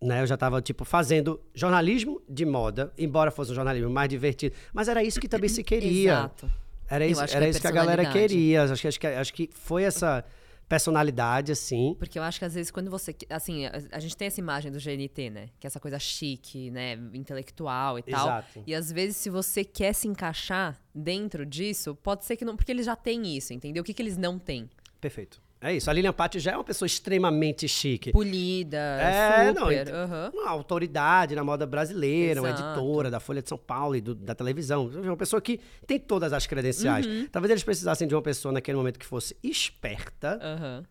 [0.01, 4.55] Né, eu já estava tipo, fazendo jornalismo de moda, embora fosse um jornalismo mais divertido.
[4.73, 6.13] Mas era isso que também se queria.
[6.13, 6.53] Exato.
[6.89, 8.63] Era isso, era que isso que a galera queria.
[8.65, 10.25] Acho que, acho, que, acho que foi essa
[10.69, 11.95] personalidade, assim.
[11.99, 13.15] Porque eu acho que às vezes quando você.
[13.29, 15.49] Assim, a, a, gente tem essa imagem do GNT, né?
[15.59, 16.95] Que é essa coisa chique, né?
[17.13, 18.27] Intelectual e tal.
[18.27, 18.63] Exato.
[18.67, 22.57] E às vezes, se você quer se encaixar dentro disso, pode ser que não.
[22.57, 23.83] Porque eles já têm isso, entendeu?
[23.83, 24.69] O que, que eles não têm?
[25.01, 25.41] Perfeito.
[25.61, 25.91] É isso.
[25.91, 28.13] A Lilian Patti já é uma pessoa extremamente chique.
[28.13, 29.87] Polida, é, super.
[29.87, 30.31] Não, uhum.
[30.35, 32.47] Uma autoridade na moda brasileira, Exato.
[32.47, 34.87] uma editora da Folha de São Paulo e do, da televisão.
[34.87, 37.07] Uma pessoa que tem todas as credenciais.
[37.07, 37.27] Uhum.
[37.31, 40.85] Talvez eles precisassem de uma pessoa naquele momento que fosse esperta uhum.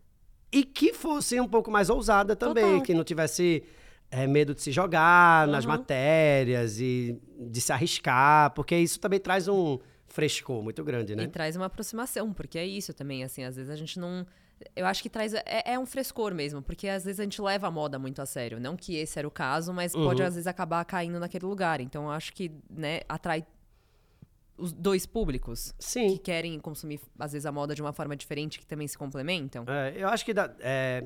[0.52, 2.82] e que fosse um pouco mais ousada também, Total.
[2.82, 3.64] que não tivesse
[4.12, 9.48] é, medo de se jogar nas matérias e de se arriscar, porque isso também traz
[9.48, 11.24] um frescor muito grande, né?
[11.24, 14.26] E traz uma aproximação, porque é isso também, assim, às vezes a gente não
[14.76, 15.34] eu acho que traz.
[15.34, 18.26] É, é, um frescor mesmo, porque às vezes a gente leva a moda muito a
[18.26, 18.60] sério.
[18.60, 20.06] Não que esse era o caso, mas uhum.
[20.06, 21.80] pode às vezes acabar caindo naquele lugar.
[21.80, 23.46] Então eu acho que, né, atrai
[24.58, 26.14] os dois públicos Sim.
[26.14, 29.64] que querem consumir, às vezes, a moda de uma forma diferente, que também se complementam.
[29.68, 31.04] É, eu acho que dá, é,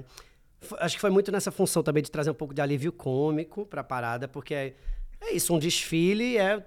[0.80, 3.84] acho que foi muito nessa função também de trazer um pouco de alívio cômico pra
[3.84, 4.76] parada, porque é,
[5.20, 6.66] é isso, um desfile é,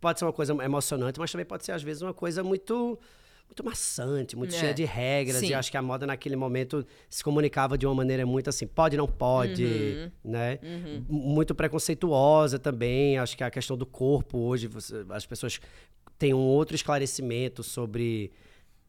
[0.00, 2.98] pode ser uma coisa emocionante, mas também pode ser, às vezes, uma coisa muito
[3.48, 4.58] muito maçante, muito é.
[4.58, 5.38] cheia de regras.
[5.38, 5.48] Sim.
[5.48, 8.96] E acho que a moda naquele momento se comunicava de uma maneira muito assim, pode,
[8.96, 10.10] não pode, uhum.
[10.30, 10.58] né?
[10.62, 11.04] Uhum.
[11.08, 13.18] Muito preconceituosa também.
[13.18, 15.60] Acho que a questão do corpo hoje, você, as pessoas
[16.18, 18.30] têm um outro esclarecimento sobre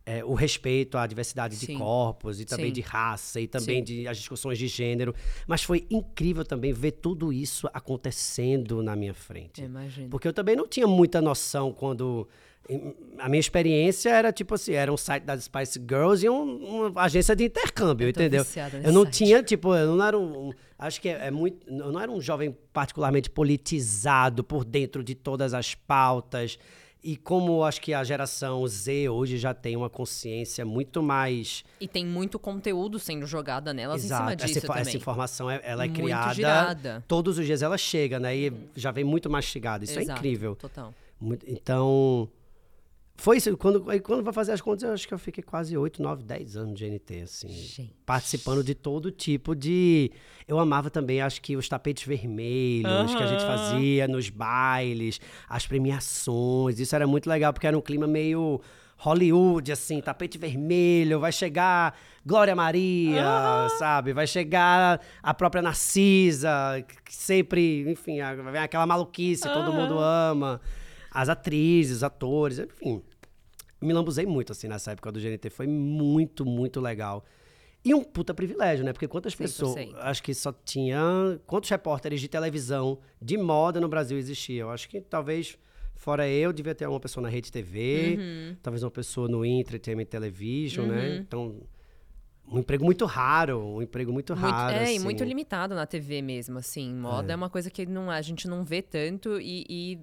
[0.05, 1.67] é, o respeito à diversidade Sim.
[1.67, 2.73] de corpos e também Sim.
[2.73, 3.83] de raça e também Sim.
[3.83, 5.13] de as discussões de gênero.
[5.47, 9.61] Mas foi incrível também ver tudo isso acontecendo na minha frente.
[9.61, 10.09] Imagino.
[10.09, 12.27] Porque eu também não tinha muita noção quando
[13.17, 17.01] a minha experiência era tipo assim, era um site das Spice Girls e um, uma
[17.01, 18.45] agência de intercâmbio, eu entendeu?
[18.83, 19.17] Eu não site.
[19.17, 22.11] tinha, tipo, eu não era um, um acho que é, é, muito, eu não era
[22.11, 26.57] um jovem particularmente politizado por dentro de todas as pautas.
[27.01, 31.63] E como acho que a geração Z hoje já tem uma consciência muito mais.
[31.79, 34.21] E tem muito conteúdo sendo jogado nelas Exato.
[34.21, 34.57] em cima disso.
[34.57, 34.81] Essa, também.
[34.81, 36.33] essa informação é, ela é muito criada.
[36.33, 37.03] Girada.
[37.07, 38.35] Todos os dias ela chega, né?
[38.35, 39.85] E já vem muito mastigada.
[39.85, 40.55] Isso é Exato, é incrível.
[40.57, 40.93] Total.
[41.21, 42.29] Muito, então.
[43.19, 43.55] Foi isso.
[43.57, 46.23] Quando, aí quando vai fazer as contas, eu acho que eu fiquei quase 8, 9,
[46.23, 47.49] 10 anos de GNT, assim.
[47.49, 47.93] Gente.
[48.05, 50.11] Participando de todo tipo de.
[50.47, 55.67] Eu amava também, acho que os tapetes vermelhos que a gente fazia nos bailes, as
[55.67, 56.79] premiações.
[56.79, 58.61] Isso era muito legal, porque era um clima meio
[58.95, 64.13] Hollywood, assim, tapete vermelho, vai chegar Glória Maria, sabe?
[64.13, 66.51] Vai chegar a própria Narcisa,
[67.05, 68.17] que sempre, enfim,
[68.51, 70.61] vem aquela maluquice, todo mundo ama.
[71.11, 73.01] As atrizes, os atores, enfim.
[73.81, 75.49] Me lambuzei muito, assim, nessa época do GNT.
[75.49, 77.23] Foi muito, muito legal.
[77.83, 78.91] E um puta privilégio, né?
[78.91, 79.37] Porque quantas 100%.
[79.37, 79.95] pessoas.
[79.99, 80.99] Acho que só tinha.
[81.47, 84.67] Quantos repórteres de televisão, de moda no Brasil existiam?
[84.67, 85.57] Eu acho que talvez.
[85.95, 88.55] Fora eu, devia ter uma pessoa na Rede TV, Uhum.
[88.63, 91.17] talvez uma pessoa no Entertainment Television, né?
[91.17, 91.61] Então,
[92.47, 94.75] um emprego muito raro, um emprego muito, Muito- raro.
[94.77, 95.03] é, e assim.
[95.03, 96.93] muito limitado na TV mesmo, assim.
[96.95, 99.99] Moda é, uma coisa que não, a gente não vê tanto e, e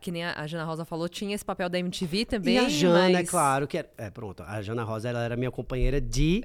[0.00, 2.54] que nem a, Jana Rosa falou, tinha esse papel da MTV também.
[2.54, 5.36] E a Jana, é mas- claro, que era, é, pronto, a Jana Rosa ela era
[5.36, 6.42] minha companheira de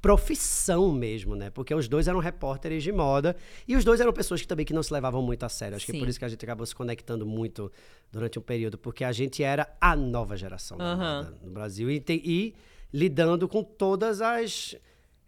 [0.00, 1.50] profissão mesmo, né?
[1.50, 4.72] Porque os dois eram repórteres de moda e os dois eram pessoas que também que
[4.72, 5.76] não se levavam muito a sério.
[5.76, 5.98] Acho que é Sim.
[6.00, 7.70] por isso que a gente acabou se conectando muito
[8.12, 11.24] durante um período, porque a gente era a nova geração Aham.
[11.24, 12.54] moda no Brasil e, te- e
[12.92, 14.76] lidando com todas as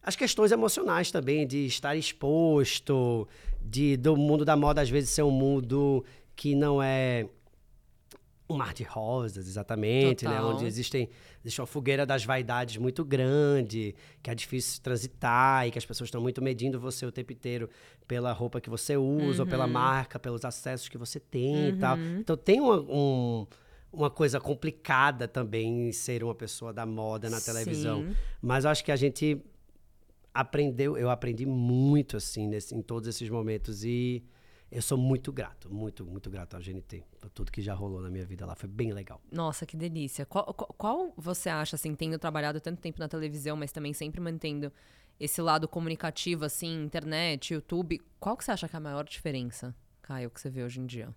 [0.03, 3.29] as questões emocionais também de estar exposto,
[3.61, 6.03] de do mundo da moda às vezes ser um mundo
[6.35, 7.27] que não é
[8.51, 10.37] um mar de rosas, exatamente, né?
[10.37, 10.51] Total.
[10.55, 11.09] Onde existem,
[11.43, 16.09] existe uma fogueira das vaidades muito grande, que é difícil transitar e que as pessoas
[16.09, 17.71] estão muito medindo você o tempo inteiro
[18.09, 19.73] pela roupa que você usa, ou pela Uhum.
[19.73, 21.97] marca, pelos acessos que você tem e tal.
[22.19, 23.47] Então tem uma, um-
[23.93, 28.03] uma coisa complicada também em ser uma pessoa da moda na televisão.
[28.03, 28.17] Sim.
[28.43, 29.41] Mas eu acho que a gente
[30.33, 34.23] aprendeu, eu aprendi muito assim nesse- em todos esses momentos e
[34.71, 38.09] eu sou muito grato, muito, muito grato ao GNT, por tudo que já rolou na
[38.09, 39.21] minha vida lá, foi bem legal.
[39.31, 40.25] Nossa, que delícia.
[40.25, 44.21] Qual, qual, qual você acha, assim, tendo trabalhado tanto tempo na televisão, mas também sempre
[44.21, 44.73] mantendo
[45.19, 49.75] esse lado comunicativo, assim, internet, YouTube, qual que você acha que é a maior diferença,
[50.01, 51.15] Caio, que você vê hoje em dia?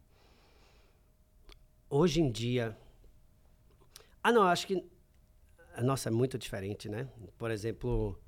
[1.90, 2.76] Hoje em dia,
[4.24, 4.84] ah não, acho que
[5.82, 7.08] nossa, é muito diferente, né?
[7.38, 8.20] Por exemplo,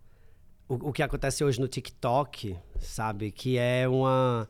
[0.67, 4.49] o, o que acontece hoje no TikTok, sabe, que é uma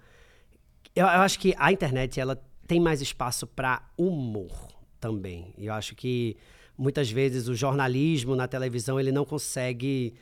[0.96, 4.52] eu, eu acho que a internet ela tem mais espaço para humor
[5.00, 5.54] também.
[5.58, 6.36] Eu acho que
[6.78, 10.14] muitas vezes o jornalismo na televisão ele não consegue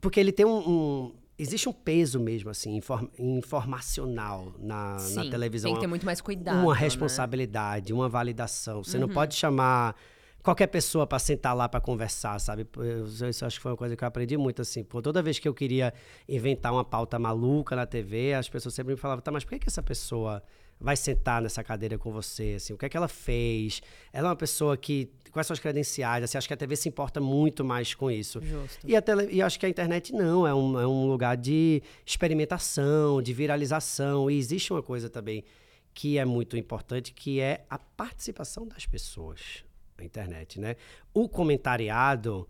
[0.00, 5.30] porque ele tem um, um- existe um peso mesmo assim inform- informacional na, na Sim,
[5.30, 5.68] televisão.
[5.70, 6.80] tem que ter muito mais cuidado, Uma né?
[6.80, 8.84] responsabilidade, uma validação.
[8.84, 9.14] Você não Uhum.
[9.14, 9.96] pode chamar
[10.42, 12.66] qualquer pessoa para sentar lá para conversar, sabe?
[12.76, 14.82] Eu- Isso acho que foi uma coisa que eu aprendi muito assim.
[14.82, 15.92] Por toda vez que eu queria
[16.28, 19.58] inventar uma pauta maluca na TV, as pessoas sempre me falavam: "Tá, mas por que
[19.60, 20.42] que essa pessoa
[20.82, 22.72] vai sentar nessa cadeira com você, assim?
[22.72, 23.82] O que é que ela fez?
[24.12, 26.24] Ela é uma pessoa que quais são as credenciais?
[26.24, 28.40] Assim, acho que a TV se importa muito mais com isso.
[28.42, 28.78] Justo.
[28.88, 31.82] E, a tele, e acho que a internet não, é um, é um lugar de
[32.06, 34.30] experimentação, de viralização.
[34.30, 35.44] E existe uma coisa também
[35.92, 39.64] que é muito importante, que é a participação das pessoas
[40.04, 40.76] internet, né?
[41.12, 42.48] O comentariado,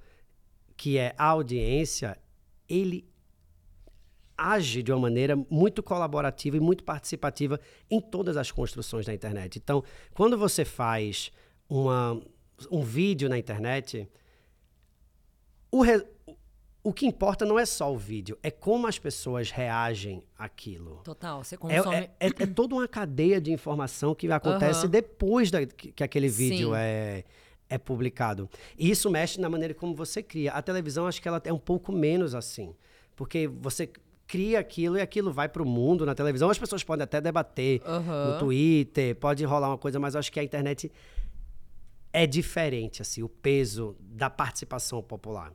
[0.77, 2.17] que é a audiência,
[2.69, 3.09] ele
[4.37, 7.61] age de uma maneira muito colaborativa e muito participativa
[7.91, 9.59] em todas as construções da internet.
[9.59, 9.85] Então,
[10.15, 11.31] quando você faz
[11.69, 12.19] uma,
[12.71, 14.09] um vídeo na internet,
[15.71, 16.07] o, re-
[16.83, 21.01] o que importa não é só o vídeo, é como as pessoas reagem àquilo.
[21.05, 21.97] Total, você É, consome...
[21.97, 24.89] é- é- é toda uma cadeia de informação que acontece Aham.
[24.91, 26.77] depois da, que, que aquele vídeo Sim.
[26.77, 27.25] é,
[27.69, 28.49] é publicado.
[28.79, 30.53] E isso mexe na maneira como você cria.
[30.53, 32.75] A televisão, acho que ela é um pouco menos assim.
[33.15, 33.91] Porque você
[34.27, 36.49] cria aquilo e aquilo vai para o mundo na televisão.
[36.49, 38.33] As pessoas podem até debater Aham.
[38.33, 40.91] no Twitter, pode rolar uma coisa, mas eu acho que a internet
[42.13, 45.53] é diferente, assim, o peso da participação popular.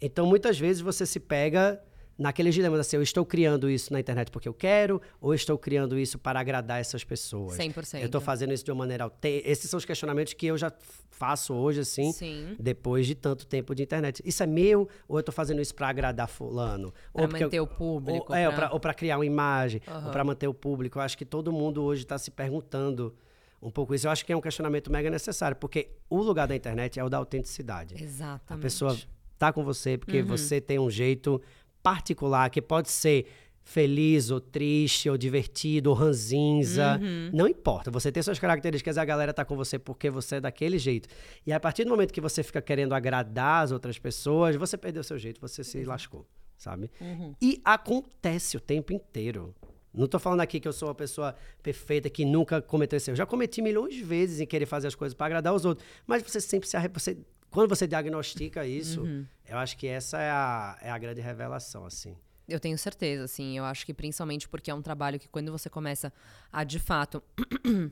[0.00, 1.82] Então, muitas vezes você se pega
[2.18, 5.98] naqueles dilemas assim, eu estou criando isso na internet porque eu quero, ou estou criando
[5.98, 7.56] isso para agradar essas pessoas.
[7.56, 7.98] 100%.
[8.00, 9.48] Eu estou fazendo isso de uma maneira autêntica.
[9.50, 10.70] Esses são os questionamentos que eu já
[11.10, 12.56] faço hoje, assim, Sim.
[12.58, 14.22] depois de tanto tempo de internet.
[14.24, 16.92] Isso é meu, ou eu estou fazendo isso para agradar fulano?
[17.14, 19.94] Ou porque eu- manter o público, Ou, é, pra- ou para criar uma imagem, ou
[19.94, 20.10] Aham.
[20.10, 20.98] para manter o público.
[20.98, 23.14] Eu acho que todo mundo hoje está se perguntando
[23.62, 24.06] um pouco isso.
[24.06, 27.08] Eu acho que é um questionamento mega necessário, porque o lugar da internet é o
[27.08, 27.94] da autenticidade.
[27.94, 28.62] A Exatamente.
[28.62, 28.94] pessoa
[29.40, 29.98] tá com você Uhum.
[29.98, 31.40] porque você tem um jeito
[31.82, 33.26] particular que pode ser
[33.62, 37.30] feliz ou triste ou divertido ou ranzinza, Uhum.
[37.32, 37.90] não importa.
[37.90, 41.08] Você tem suas características, a galera tá com você porque você é daquele jeito.
[41.46, 45.02] E a partir do momento que você fica querendo agradar as outras pessoas, você perdeu
[45.02, 46.26] seu jeito, você se lascou,
[46.56, 46.90] sabe?
[47.00, 47.34] Uhum.
[47.40, 49.54] E acontece o tempo inteiro.
[49.92, 53.16] Não tô falando aqui que eu sou uma pessoa perfeita que nunca cometeu esse erro.
[53.16, 56.22] Já cometi milhões de vezes em querer fazer as coisas para agradar os outros, mas
[56.22, 56.88] você sempre se arre...
[56.88, 57.16] você
[57.50, 59.26] quando você diagnostica isso, Uhum.
[59.48, 62.16] eu acho que essa é a, é a grande revelação, assim.
[62.48, 63.56] Eu tenho certeza, assim.
[63.56, 66.12] Eu acho que principalmente porque é um trabalho que quando você começa
[66.52, 67.22] a, de fato,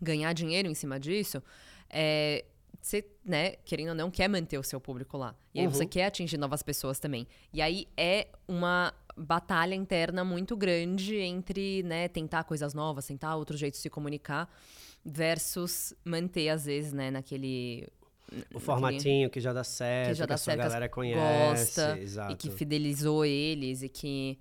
[0.00, 1.42] ganhar dinheiro em cima disso,
[1.88, 2.44] é,
[2.80, 5.34] você, né, querendo ou não, quer manter o seu público lá.
[5.54, 5.72] E aí Uhum.
[5.72, 7.26] você quer atingir novas pessoas também.
[7.52, 13.56] E aí é uma batalha interna muito grande entre, né, tentar coisas novas, tentar outro
[13.56, 14.48] jeito de se comunicar,
[15.04, 17.88] versus manter, às vezes, né, naquele.
[18.54, 21.20] O formatinho que já dá certo, que já dá a sua certo, que galera conhece.
[21.20, 22.32] gosta exato.
[22.32, 24.38] e que fidelizou eles e que.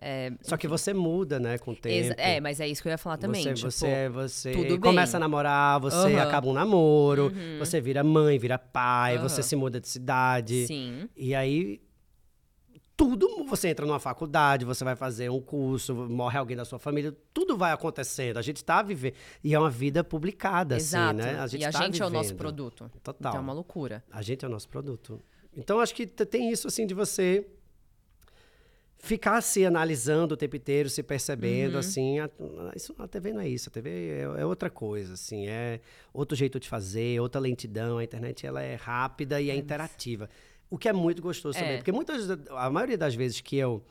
[0.00, 1.94] é, Só que você muda, né, com o tempo.
[1.94, 3.42] exa- é, mas é isso que eu ia falar também.
[3.42, 5.96] Você, tipo, você, você tudo começa a namorar, você.
[6.14, 6.18] Uhum.
[6.20, 9.48] acaba um namoro, você vira mãe, vira pai, você Aham.
[9.48, 10.66] se muda de cidade.
[10.66, 11.08] Sim.
[11.16, 11.80] E aí,
[12.98, 17.16] tudo, você entra numa faculdade, você vai fazer um curso, morre alguém da sua família,
[17.32, 18.38] tudo vai acontecendo.
[18.38, 19.14] A gente tá vivendo.
[19.44, 21.20] E é uma vida publicada, Exato.
[21.20, 21.38] assim, né?
[21.40, 22.38] A gente e a tá gente é o nosso vivendo.
[22.38, 22.90] produto.
[23.00, 23.30] Total.
[23.30, 24.02] Então é uma loucura.
[24.10, 25.20] A gente é o nosso produto.
[25.56, 27.46] Então, acho que tem isso, assim, de você
[28.98, 31.78] ficar se analisando o tempo inteiro, se percebendo, Uhum.
[31.78, 32.18] assim.
[32.18, 32.28] A,
[32.74, 33.68] isso, a TV não é isso.
[33.68, 35.46] A TV é, é outra coisa, assim.
[35.46, 35.80] É
[36.12, 37.98] outro jeito de fazer, outra lentidão.
[37.98, 40.28] A internet, ela é rápida e é interativa.
[40.70, 41.60] O que é muito gostoso É.
[41.62, 41.76] também.
[41.78, 42.28] Porque muitas...
[42.50, 43.82] A maioria das vezes que eu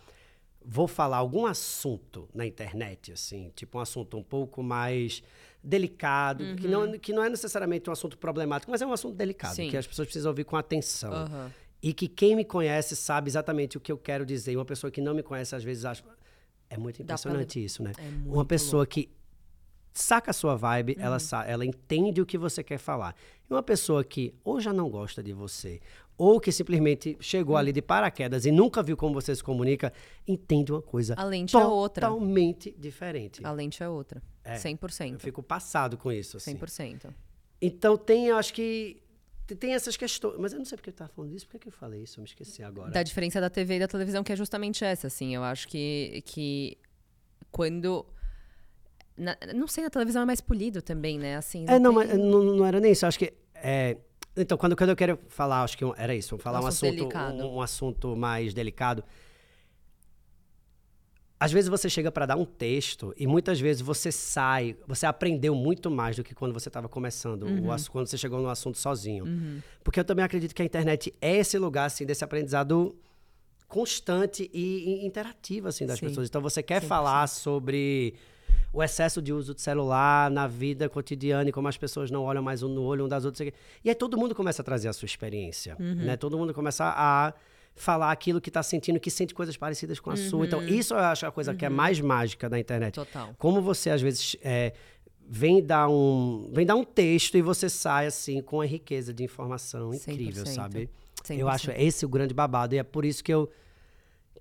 [0.63, 5.23] vou falar algum assunto na internet, assim, tipo um assunto um pouco mais
[5.63, 9.55] delicado, que, não, que não é necessariamente um assunto problemático, mas é um assunto delicado,
[9.55, 9.69] Sim.
[9.69, 11.11] que as pessoas precisam ouvir com atenção.
[11.13, 11.51] Aham.
[11.81, 14.55] E que quem me conhece sabe exatamente o que eu quero dizer.
[14.57, 16.03] Uma pessoa que não me conhece, às vezes, acha.
[16.69, 17.93] É muito Dá pra impressionante isso, né?
[17.97, 19.09] É uma pessoa que
[19.93, 21.03] saca a sua vibe, Uhum.
[21.03, 23.15] ela, ela entende o que você quer falar.
[23.49, 25.79] E uma pessoa que ou já não gosta de você,
[26.17, 27.59] ou que simplesmente chegou Uhum.
[27.59, 29.93] ali de paraquedas e nunca viu como você se comunica,
[30.27, 32.07] entende uma coisa A lente é outra.
[32.07, 33.45] totalmente diferente.
[33.45, 34.21] A lente é outra.
[34.43, 34.55] É.
[34.55, 35.19] Eu 100%.
[35.19, 36.55] fico passado com isso, assim.
[36.57, 37.13] 100%.
[37.61, 39.01] Então tem, eu acho que
[39.45, 40.37] te- tem essas questões.
[40.39, 42.19] Mas eu não sei porque eu estava falando disso, por que que eu falei isso?
[42.19, 42.89] Eu me esqueci agora.
[42.91, 45.35] Da diferença da TV e da televisão, que é justamente essa, assim.
[45.35, 46.77] Eu acho que, que
[47.51, 48.05] quando.
[49.17, 51.37] na- não sei, na televisão é mais polido também, né?
[51.37, 53.05] Assim, É, não, tem- mas não, não era nem isso.
[53.05, 53.33] Eu acho que.
[53.55, 53.97] É,
[54.37, 56.37] então, quando, quando eu quero falar, acho que um- era isso.
[56.37, 57.03] Falar Um um assunto
[57.43, 59.03] um, um assunto mais delicado.
[61.39, 65.53] Às vezes você chega para dar um texto e muitas vezes você sai, você aprendeu
[65.53, 67.69] muito mais do que quando você estava começando, Uhum.
[67.71, 69.23] o quando você chegou no assunto sozinho.
[69.83, 72.95] Porque eu também acredito que a internet é esse lugar assim desse aprendizado
[73.67, 76.07] constante e, e interativo assim das Sim.
[76.07, 76.27] pessoas.
[76.27, 76.87] Então você quer 100%.
[76.87, 78.15] falar sobre
[78.73, 82.43] o excesso de uso de celular na vida cotidiana e como as pessoas não olham
[82.43, 83.49] mais um no olho um das outras.
[83.83, 85.95] E aí todo mundo começa a trazer a sua experiência, Uhum.
[85.95, 86.17] né?
[86.17, 87.33] Todo mundo começa a
[87.75, 90.45] falar aquilo que está sentindo, que sente coisas parecidas com a sua.
[90.45, 92.97] Então isso eu acho a coisa que é mais mágica da internet.
[92.99, 93.05] Uhum.
[93.05, 93.35] Total.
[93.37, 94.73] Como você às vezes é,
[95.29, 99.23] vem dar um vem dar um texto e você sai assim com uma riqueza de
[99.23, 100.47] informação incrível, 100%.
[100.55, 100.89] sabe?
[101.23, 101.39] 100%.
[101.39, 103.49] Eu acho esse o grande babado e é por isso que eu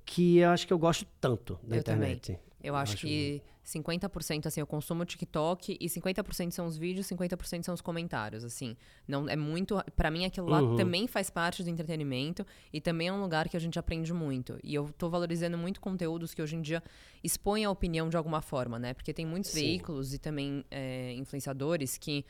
[0.04, 2.12] que eu acho que eu gosto tanto da Eu também.
[2.12, 2.38] internet.
[2.62, 7.74] Eu acho que 50% assim, eu consumo TikTok e 50% são os vídeos, 50% são
[7.74, 8.76] os comentários, assim.
[9.08, 10.76] Não é muito, Pra mim aquilo lá Uhum.
[10.76, 14.56] também faz parte do entretenimento e também é um lugar que a gente aprende muito.
[14.62, 16.80] E eu tô valorizando muito conteúdos que hoje em dia
[17.24, 18.94] expõem a opinião de alguma forma, né?
[18.94, 19.60] Porque tem muitos Sim.
[19.60, 22.24] veículos e também é, influenciadores que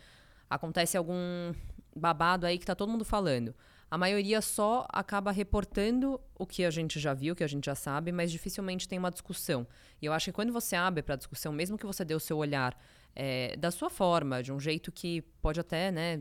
[0.49, 1.53] acontece algum
[1.95, 3.55] babado aí que tá todo mundo falando.
[3.91, 7.75] A maioria só acaba reportando o que a gente já viu, que a gente já
[7.75, 9.67] sabe, mas dificilmente tem uma discussão.
[10.03, 12.37] E eu acho que quando você abre para discussão, mesmo que você dê o seu
[12.37, 12.77] olhar
[13.15, 16.21] é, da sua forma, de um jeito que pode até, né?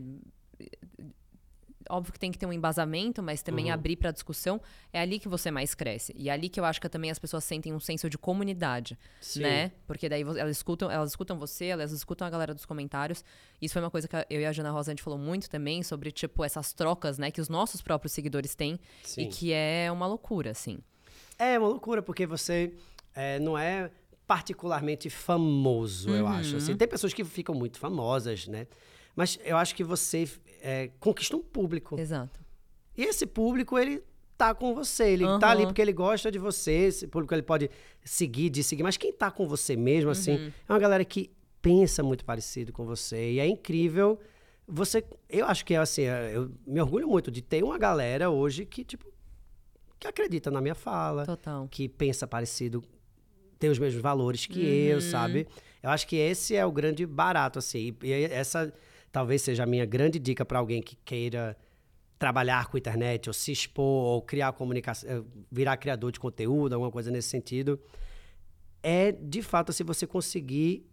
[1.88, 4.60] Óbvio que tem que ter um embasamento, mas também abrir para discussão,
[4.92, 6.12] é ali que você mais cresce.
[6.16, 8.98] E é ali que eu acho que também as pessoas sentem um senso de comunidade,
[9.20, 9.40] Sim.
[9.40, 9.72] né?
[9.86, 13.24] Porque daí elas escutam, elas escutam você, elas escutam a galera dos comentários.
[13.60, 15.82] Isso foi uma coisa que eu e a Jana Rosa a gente falou muito também
[15.82, 19.28] sobre tipo essas trocas, né, que os nossos próprios seguidores têm e Sim.
[19.28, 20.78] que é uma loucura, assim.
[21.38, 22.72] É uma loucura, porque você
[23.14, 23.90] é, não é
[24.26, 26.56] particularmente famoso, eu acho.
[26.56, 26.76] assim.
[26.76, 28.66] Tem pessoas que ficam muito famosas, né?
[29.14, 30.28] Mas eu acho que você
[30.66, 31.98] é, conquista um público.
[31.98, 32.40] Exato.
[32.96, 34.02] E esse público, ele
[34.36, 35.10] tá com você.
[35.10, 36.72] Ele tá ali porque ele gosta de você.
[36.72, 37.70] Esse público, ele pode
[38.04, 38.82] seguir, de seguir.
[38.82, 40.52] Mas quem tá com você mesmo, assim, Uhum.
[40.68, 41.30] é uma galera que
[41.62, 43.32] pensa muito parecido com você.
[43.32, 44.18] E é incrível.
[44.66, 45.04] Você...
[45.28, 48.64] Eu acho que, é assim, é, eu me orgulho muito de ter uma galera hoje
[48.66, 49.06] que, tipo,
[49.98, 51.68] que acredita na minha fala Total.
[51.70, 52.82] que pensa parecido,
[53.58, 54.66] tem os mesmos valores que Uhum.
[54.94, 55.46] eu, sabe?
[55.82, 57.94] Eu acho que esse é o grande barato, assim.
[58.02, 58.72] E essa
[59.16, 61.56] talvez seja a minha grande dica para alguém que queira
[62.18, 66.90] trabalhar com internet, ou se expor, ou criar comunicação, eh, virar criador de conteúdo, alguma
[66.90, 67.80] coisa nesse sentido.
[68.82, 70.86] É, de fato, se você conseguir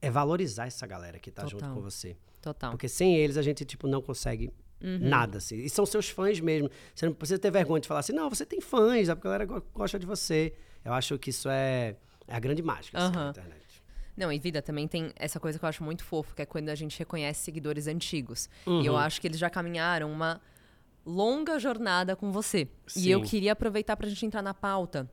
[0.00, 2.16] é valorizar essa galera que tá junto com você.
[2.40, 2.70] Total.
[2.70, 5.56] Porque sem eles a gente, tipo, não consegue nada, assim.
[5.56, 6.70] E são seus fãs mesmo.
[6.94, 9.62] Você não precisa ter vergonha de falar assim, não, você tem fãs, a galera go-
[9.74, 10.52] gosta de você.
[10.84, 11.96] Eu acho que isso é,
[12.28, 13.65] é a grande mágica assim, da internet.
[14.16, 16.68] Não, e vida também tem essa coisa que eu acho muito fofo, que é quando
[16.70, 18.48] a gente reconhece seguidores antigos.
[18.66, 18.80] Uhum.
[18.82, 20.40] E eu acho que eles já caminharam uma
[21.04, 22.68] longa jornada com você.
[22.96, 23.26] E eu Sim.
[23.30, 25.08] queria aproveitar pra gente entrar na pauta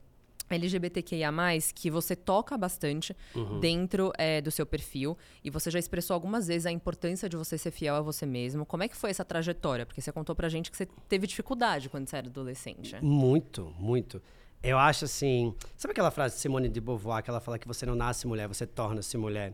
[0.49, 1.31] LGBTQIA+,
[1.73, 3.59] que você toca bastante Uhum.
[3.59, 5.17] dentro é, do seu perfil.
[5.43, 8.65] E você já expressou algumas vezes a importância de você ser fiel a você mesmo.
[8.65, 9.85] Como é que foi essa trajetória?
[9.85, 12.95] Porque você contou pra gente que você teve dificuldade quando você era adolescente.
[13.01, 14.21] Muito, muito.
[14.64, 15.53] Eu acho assim.
[15.76, 18.47] Sabe aquela frase de Simone de Beauvoir que ela fala que você não nasce mulher,
[18.47, 19.51] você torna-se mulher?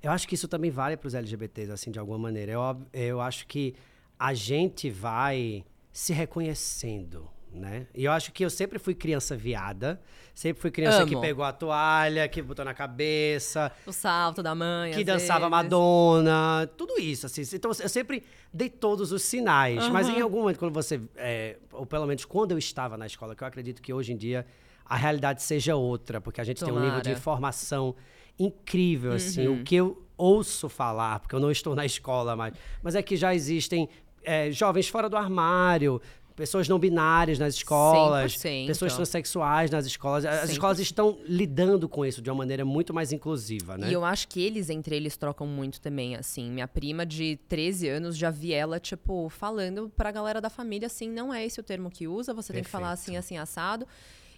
[0.00, 2.52] Eu acho que isso também vale para os LGBTs, assim, de alguma maneira.
[2.52, 2.60] Eu,
[2.92, 3.74] eu acho que
[4.16, 7.86] a gente vai se reconhecendo, né?
[7.94, 10.00] E eu acho que eu sempre fui criança viada,
[10.34, 11.20] sempre fui criança que Amo.
[11.20, 15.50] pegou a toalha, que botou na cabeça, O salto da mãe, que dançava vezes.
[15.50, 17.42] Madonna, tudo isso, assim.
[17.54, 18.22] Então, eu sempre
[18.52, 19.88] dei todos os sinais.
[19.88, 21.00] Mas em algum momento, quando você...
[21.16, 24.16] é, ou pelo menos quando eu estava na escola, que eu acredito que hoje em
[24.16, 24.46] dia
[24.84, 27.18] a realidade seja outra, porque a gente tem um nível de Tomara.
[27.18, 27.94] informação
[28.38, 29.46] incrível, assim.
[29.46, 33.16] O que eu ouço falar, porque eu não estou na escola mais, mas é que
[33.16, 33.88] já existem
[34.22, 36.00] é, jovens fora do armário,
[36.34, 38.66] pessoas não binárias nas escolas, 100%.
[38.66, 40.24] pessoas transexuais nas escolas.
[40.24, 40.52] As 100%.
[40.52, 43.88] escolas estão lidando com isso de uma maneira muito mais inclusiva, né?
[43.90, 46.50] E eu acho que eles, entre eles, trocam muito também, assim.
[46.50, 51.08] Minha prima de 13 anos, já vi ela, tipo, falando pra galera da família, assim,
[51.08, 53.86] não é esse o termo que usa, você tem que falar assim, assim, assado.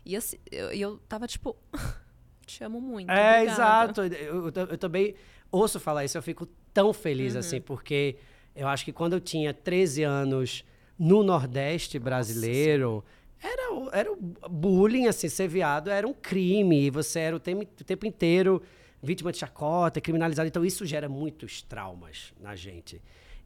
[0.04, 1.56] E assim, eu, eu tava, tipo,
[2.46, 3.50] te amo muito, É, obrigada.
[3.52, 4.00] exato.
[4.02, 5.14] Eu, eu, eu também
[5.50, 7.40] ouço falar isso, eu fico tão feliz, Uhum.
[7.40, 8.16] assim, porque
[8.54, 10.64] eu acho que quando eu tinha 13 anos
[10.98, 13.04] no Nordeste brasileiro,
[13.42, 14.10] era, era
[14.48, 18.62] bullying, assim, ser viado era um crime, e você era o tempo, o tempo inteiro
[19.02, 20.48] vítima de chacota, criminalizado.
[20.48, 23.02] Então, isso gera muitos traumas na gente.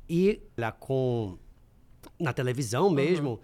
[0.08, 1.36] E lá com
[2.18, 3.40] na televisão mesmo,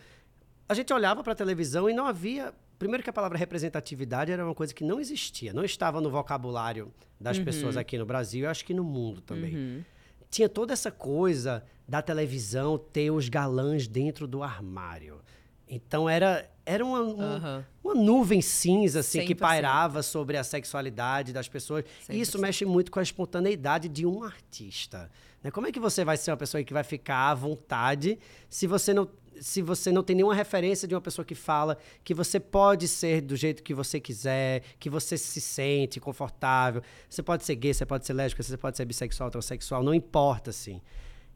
[0.68, 2.54] a gente olhava para a televisão e não havia.
[2.78, 6.92] Primeiro que a palavra representatividade era uma coisa que não existia, não estava no vocabulário
[7.20, 9.84] das pessoas aqui no Brasil, eu acho que no mundo também.
[10.30, 15.20] Tinha toda essa coisa da televisão ter os galãs dentro do armário.
[15.68, 17.64] Então era, era uma, um- Aham.
[17.82, 19.38] uma nuvem cinza assim que 100%.
[19.38, 21.84] pairava sobre a sexualidade das pessoas.
[22.08, 22.40] E isso 100%.
[22.40, 25.10] mexe muito com a espontaneidade de um artista.
[25.42, 25.50] né?
[25.50, 28.18] Como é que você vai ser uma pessoa que vai ficar à vontade
[28.48, 29.08] se você não
[29.40, 33.20] se você não tem nenhuma referência de uma pessoa que fala que você pode ser
[33.20, 36.80] do jeito que você quiser, que você se sente confortável.
[37.10, 40.50] Você pode ser gay, você pode ser lésbica, você pode ser bissexual, transexual, não importa,
[40.50, 40.80] assim.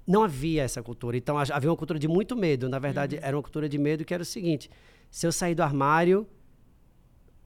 [0.09, 1.17] Não havia essa cultura.
[1.19, 2.69] Então ha- havia uma cultura de muito medo.
[2.69, 4.71] Na verdade, era uma cultura de medo que era o seguinte:
[5.11, 6.27] se eu sair do armário,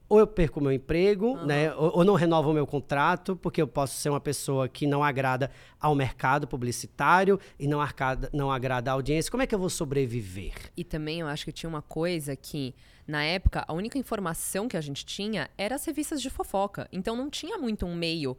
[0.09, 1.75] ou eu perco o meu emprego, né?
[1.75, 5.03] Ou, ou não renovo o meu contrato, porque eu posso ser uma pessoa que não
[5.03, 5.51] agrada
[5.81, 9.31] ao mercado publicitário e não, arcada, não agrada à audiência.
[9.31, 10.53] Como é que eu vou sobreviver?
[10.77, 12.75] E também eu acho que tinha uma coisa que,
[13.07, 16.89] na época, a única informação que a gente tinha era as revistas de fofoca.
[16.93, 18.37] Então não tinha muito um meio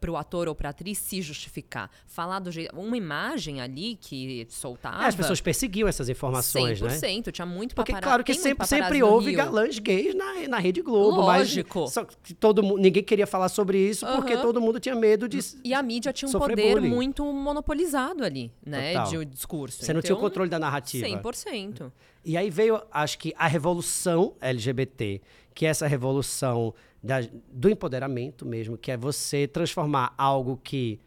[0.00, 1.90] para o ator ou para atriz se justificar.
[2.06, 2.74] Falar do jeito.
[2.78, 5.02] Uma imagem ali que soltava.
[5.04, 6.88] É, as pessoas perseguiam essas informações, né?
[6.90, 8.08] 100%, tinha muito Porque, paparazzi.
[8.10, 11.20] claro que sempre, sempre houve galãs gays na, na Rede Globo.
[11.22, 11.80] Lógico.
[11.82, 14.42] Mas só que todo mundo, ninguém queria falar sobre isso porque Aham.
[14.42, 15.38] todo mundo tinha medo de.
[15.64, 16.88] E a mídia tinha um poder bullying.
[16.88, 18.92] muito monopolizado ali, né?
[18.92, 19.10] Total.
[19.10, 19.84] De discurso.
[19.84, 21.06] Você não tinha o Então, controle da narrativa.
[21.06, 21.90] 100%.
[22.24, 25.20] E aí veio, acho que, a revolução LGBT,
[25.54, 27.20] que é essa revolução da-
[27.52, 31.00] do empoderamento mesmo, que é você transformar algo que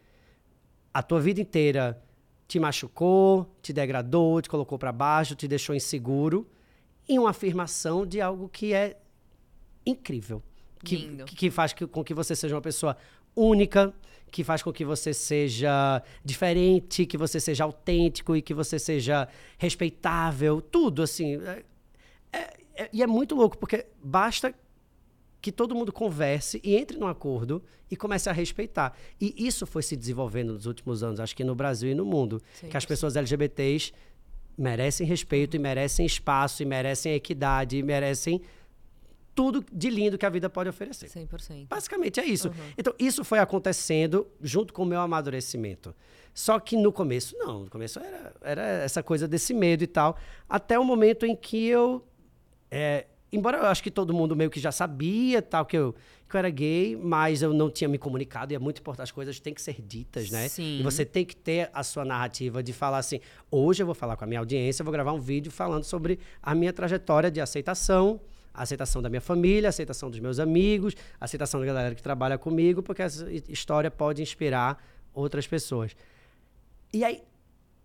[0.93, 2.01] a tua vida inteira
[2.47, 6.47] te machucou, te degradou, te colocou para baixo, te deixou inseguro,
[7.07, 8.97] em uma afirmação de algo que é
[9.85, 10.41] incrível.
[10.83, 10.95] Que,
[11.35, 12.97] que faz que- com que você seja uma pessoa
[13.35, 13.93] única,
[14.31, 19.27] que faz com que você seja diferente, que você seja autêntico e que você seja
[19.57, 21.35] respeitável, tudo assim.
[21.35, 21.63] É-
[22.33, 22.53] é-
[22.83, 24.53] é- e é muito louco, porque basta
[25.41, 28.95] que todo mundo converse e entre num acordo e comece a respeitar.
[29.19, 32.41] E isso foi se desenvolvendo nos últimos anos, acho que no Brasil e no mundo,
[32.69, 32.87] que as 100%.
[32.87, 33.91] pessoas LGBTs
[34.57, 38.41] merecem respeito e merecem espaço e merecem equidade e merecem
[39.33, 41.07] tudo de lindo que a vida pode oferecer.
[41.07, 41.67] 100%.
[41.67, 42.51] Basicamente é isso.
[42.77, 45.95] Então, isso foi acontecendo junto com o meu amadurecimento.
[46.33, 47.61] Só que no começo, não.
[47.61, 50.17] No começo era, era essa coisa desse medo e tal.
[50.47, 52.05] Até o momento em que eu.
[52.69, 55.95] é, embora eu acho que todo mundo meio que já sabia tal, que eu,
[56.29, 58.53] que eu era gay, mas eu não tinha me comunicado.
[58.53, 60.47] E é muito importante, as coisas têm que ser ditas, né?
[60.47, 60.79] Sim.
[60.79, 63.19] E você tem que ter a sua narrativa de falar assim:
[63.49, 66.19] hoje eu vou falar com a minha audiência, eu vou gravar um vídeo falando sobre
[66.41, 68.19] a minha trajetória de aceitação,
[68.53, 72.03] a aceitação da minha família, a aceitação dos meus amigos, a aceitação da galera que
[72.03, 74.83] trabalha comigo, porque essa hi- história pode inspirar
[75.13, 75.95] outras pessoas.
[76.93, 77.21] E aí,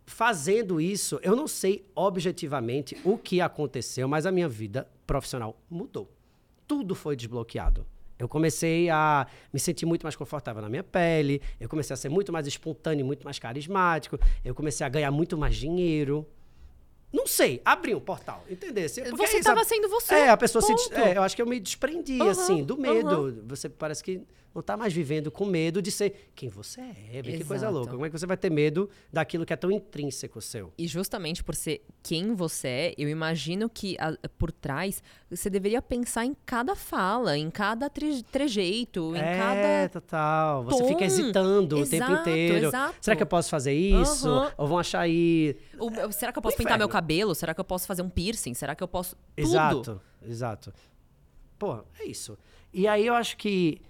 [0.04, 6.10] fazendo isso, eu não sei objetivamente o que aconteceu, mas a minha vida profissional mudou.
[6.66, 7.86] Tudo foi desbloqueado.
[8.18, 12.08] Eu comecei a me sentir muito mais confortável na minha pele, eu comecei a ser
[12.08, 16.26] muito mais espontâneo, muito mais carismático, eu comecei a ganhar muito mais dinheiro.
[17.16, 18.86] Não sei, abri um portal, entendeu?
[18.90, 20.14] Porque você estava sendo você.
[20.14, 20.78] É, a pessoa ponto.
[20.78, 20.94] se.
[20.94, 23.22] É, eu acho que eu me desprendi, uhum, assim, do medo.
[23.22, 23.42] Uhum.
[23.46, 24.20] Você parece que
[24.56, 27.22] não está mais vivendo com medo de ser quem você é.
[27.22, 27.90] Que coisa louca.
[27.90, 30.72] Como é que você vai ter medo daquilo que é tão intrínseco seu?
[30.78, 35.82] E justamente por ser quem você é, eu imagino que a, por trás você deveria
[35.82, 39.60] pensar em cada fala, em cada tre trejeito, em é, cada.
[39.60, 40.64] É, total.
[40.64, 40.88] Você tom.
[40.88, 42.66] fica hesitando exato, o tempo inteiro.
[42.68, 42.96] Exato.
[42.98, 44.26] Será que eu posso fazer isso?
[44.26, 44.50] Uhum.
[44.56, 45.54] Ou vão achar aí.
[46.12, 47.05] será que eu posso pintar meu cabelo?
[47.34, 48.54] Será que eu posso fazer um piercing?
[48.54, 49.16] Será que eu posso.
[49.36, 49.48] Tudo.
[49.48, 50.72] Exato, exato.
[51.58, 52.36] Pô, é isso.
[52.72, 53.80] E aí eu acho que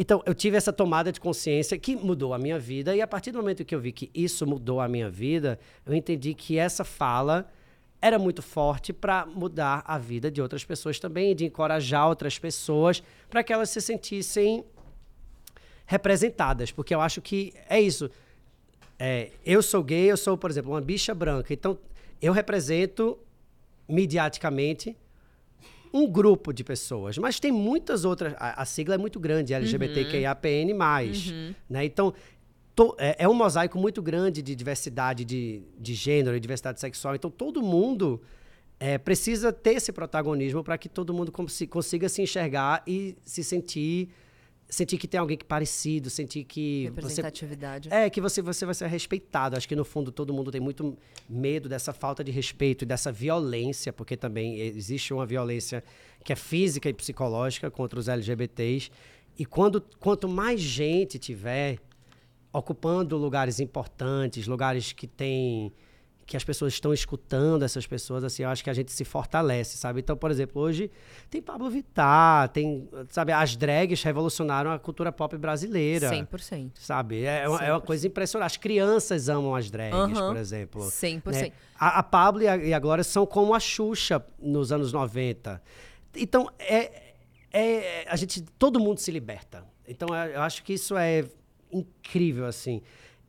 [0.00, 3.32] então, eu tive essa tomada de consciência que mudou a minha vida, e a partir
[3.32, 6.84] do momento que eu vi que isso mudou a minha vida, eu entendi que essa
[6.84, 7.50] fala
[8.00, 13.02] era muito forte para mudar a vida de outras pessoas também, de encorajar outras pessoas
[13.28, 14.64] para que elas se sentissem
[15.84, 18.08] representadas, porque eu acho que é isso.
[19.00, 21.76] É, eu sou gay, eu sou, por exemplo, uma bicha branca, então
[22.20, 23.18] eu represento
[23.88, 24.96] mediaticamente
[25.92, 28.34] um grupo de pessoas, mas tem muitas outras.
[28.38, 30.72] A, a sigla é muito grande, LGBTQIAPN+.
[30.72, 31.54] Uhum.
[31.68, 31.84] Né?
[31.84, 32.12] Então,
[32.74, 37.14] to, é, é, um mosaico muito grande de diversidade de, de gênero e diversidade sexual.
[37.14, 38.20] Então, todo mundo
[38.78, 43.42] é, precisa ter esse protagonismo para que todo mundo cons consiga se enxergar e se
[43.42, 44.10] sentir
[44.68, 47.88] sentir que tem alguém que parecido, sentir que representatividade.
[47.88, 49.56] Você, é que você você vai ser respeitado.
[49.56, 50.96] Acho que no fundo todo mundo tem muito
[51.28, 55.82] medo dessa falta de respeito e dessa violência, porque também existe uma violência
[56.22, 58.90] que é física e psicológica contra os LGBTs.
[59.38, 61.78] E quando quanto mais gente tiver
[62.52, 65.72] ocupando lugares importantes, lugares que têm
[66.28, 69.78] que as pessoas estão escutando essas pessoas, assim, eu acho que a gente se fortalece,
[69.78, 70.00] sabe?
[70.00, 70.90] Então, por exemplo, hoje
[71.30, 76.10] tem Pablo Vittar, tem, sabe, as drags revolucionaram a cultura pop brasileira.
[76.10, 76.72] 100%.
[76.74, 77.24] Sabe?
[77.24, 77.62] É, 100%.
[77.62, 78.46] é uma coisa impressionante.
[78.46, 80.82] As crianças amam as drags, por exemplo.
[80.82, 81.32] 100%.
[81.32, 81.52] Né?
[81.80, 85.62] A, a Pablo e a, e a Glória são como a Xuxa nos anos 90.
[86.14, 87.14] Então, é,
[87.50, 89.64] é, a gente, todo mundo se liberta.
[89.88, 91.24] Então, eu acho que isso é
[91.72, 92.82] incrível, assim.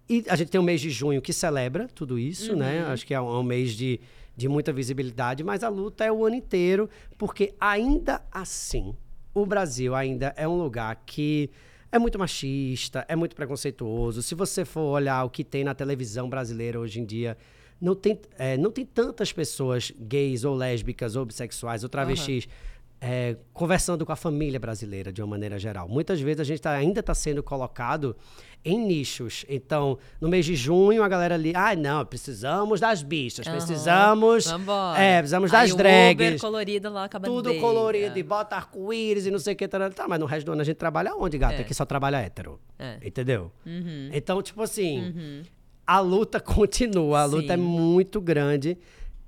[0.09, 2.79] E a gente tem o mês de junho que celebra tudo isso, né?
[2.79, 2.85] uhum.
[2.87, 2.91] né?
[2.91, 3.99] Acho que é um, é um mês de,
[4.35, 8.95] de muita visibilidade, mas a luta é o ano inteiro, porque ainda assim,
[9.33, 11.51] o Brasil ainda é um lugar que
[11.91, 14.23] é muito machista, é muito preconceituoso.
[14.23, 17.37] Se você for olhar o que tem na televisão brasileira hoje em dia,
[17.79, 22.45] não tem, é, não tem tantas pessoas gays ou lésbicas ou bissexuais ou travestis.
[22.45, 22.69] Uhum
[23.01, 25.87] é, conversando com a família brasileira de uma maneira geral.
[25.87, 28.15] Muitas vezes a gente tá, ainda está sendo colocado
[28.63, 29.45] em nichos.
[29.47, 33.53] Então, no mês de junho, a galera ali, ah, não, precisamos das bichas, uhum.
[33.53, 34.45] precisamos.
[34.47, 34.99] Vambora.
[34.99, 36.27] É, precisamos das Aí, drags.
[36.27, 39.67] Uber colorido lá, a Tudo colorido, e bota arco-íris e não sei o que.
[39.67, 41.61] Tá, mas no resto do ano a gente trabalha onde, gata?
[41.61, 41.63] É.
[41.63, 42.59] Que só trabalha hétero.
[42.77, 42.97] É.
[43.01, 43.49] Entendeu?
[43.65, 44.09] Uhum.
[44.11, 45.43] Então, tipo assim, uhum.
[45.87, 47.53] a luta continua, a luta Sim.
[47.53, 48.77] é muito grande.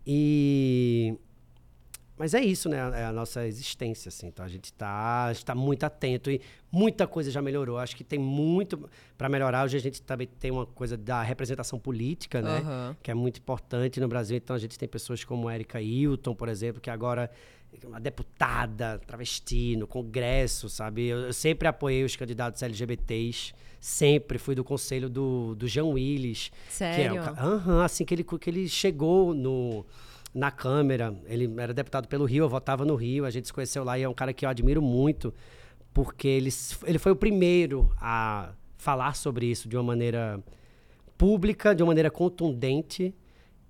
[0.05, 1.15] E
[2.22, 2.78] mas é isso, né?
[2.78, 4.28] É a nossa existência, assim.
[4.28, 6.39] Então a gente está tá muito atento e
[6.72, 7.80] muita coisa já melhorou.
[7.80, 9.65] Acho que tem muito para melhorar.
[9.65, 12.59] Hoje a gente também tem uma coisa da representação política, né?
[12.59, 12.95] Uhum.
[13.01, 14.38] Que é muito importante no Brasil.
[14.38, 17.28] Então a gente tem pessoas como Erika Hilton, por exemplo, que agora
[17.74, 21.07] é uma deputada travesti no Congresso, sabe?
[21.07, 23.51] Eu, eu sempre apoiei os candidatos LGBTs.
[23.80, 26.51] Sempre fui do conselho do, do Jean Willis.
[26.69, 27.19] Sério?
[27.19, 29.84] Que é, uhum, assim que ele, que ele chegou no
[30.34, 31.15] na Câmara.
[31.25, 34.03] Ele era deputado pelo Rio, eu votava no Rio, a gente se conheceu lá e
[34.03, 35.34] é um cara que eu admiro muito,
[35.93, 36.49] porque ele,
[36.86, 40.41] ele foi o primeiro a falar sobre isso de uma maneira
[41.17, 43.13] pública, de uma maneira contundente.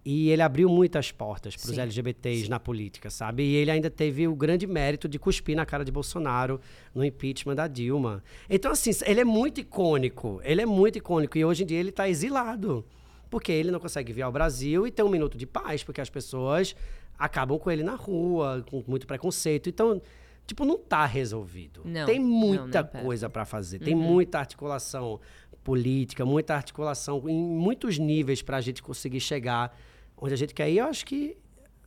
[0.03, 2.49] E ele abriu muitas portas para os LGBTs Sim.
[2.49, 3.43] na política, sabe?
[3.43, 6.59] E ele ainda teve o grande mérito de cuspir na cara de Bolsonaro
[6.95, 8.24] no impeachment da Dilma.
[8.49, 10.41] Então, assim, ele é muito icônico.
[10.43, 11.38] Ele é muito icônico.
[11.38, 12.84] E hoje em dia ele está exilado
[13.32, 16.10] porque ele não consegue vir ao Brasil e ter um minuto de paz, porque as
[16.10, 16.76] pessoas
[17.18, 19.70] acabam com ele na rua, com muito preconceito.
[19.70, 20.02] Então,
[20.46, 21.82] tipo, não está resolvido.
[21.86, 23.86] Não, tem muita não, não coisa para fazer, uhum.
[23.86, 25.20] tem muita articulação
[25.64, 29.76] política, muita articulação em muitos níveis para a gente conseguir chegar
[30.18, 30.80] onde a gente quer ir.
[30.80, 31.38] Eu acho que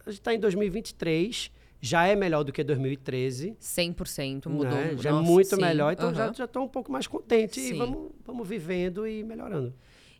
[0.07, 3.55] a gente está em 2023 já é melhor do que 2013.
[3.61, 4.73] 100% mudou.
[4.73, 4.97] Né?
[4.99, 5.61] Já é Nossa, é muito sim.
[5.61, 5.93] melhor.
[5.93, 6.33] Então uhum.
[6.33, 7.75] já estou um pouco mais contente sim.
[7.75, 9.75] e vamos, vamos vivendo e melhorando.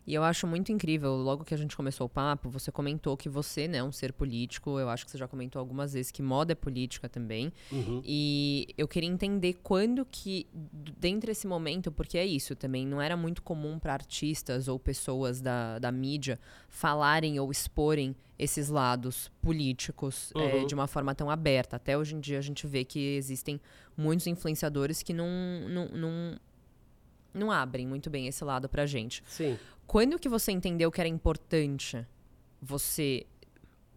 [0.07, 3.27] E eu acho muito incrível, logo que a gente começou o papo, você comentou que
[3.27, 4.79] você, né, é um ser político.
[4.79, 7.51] Eu acho que você já comentou algumas vezes que moda é política também.
[7.71, 8.01] Uhum.
[8.05, 10.45] E eu queria entender quando que,
[10.97, 15.41] dentro desse momento, porque é isso também, não era muito comum para artistas ou pessoas
[15.41, 16.39] da, da mídia
[16.69, 20.67] falarem ou exporem esses lados políticos é, Uhum.
[20.67, 21.77] de uma forma tão aberta.
[21.77, 23.59] Até hoje em dia a gente vê que existem
[23.97, 25.27] muitos influenciadores que não,
[25.69, 26.39] não, não,
[27.35, 29.21] não abrem muito bem esse lado pra gente.
[29.27, 29.59] Sim.
[29.85, 32.05] Quando que você entendeu que era importante
[32.61, 33.27] você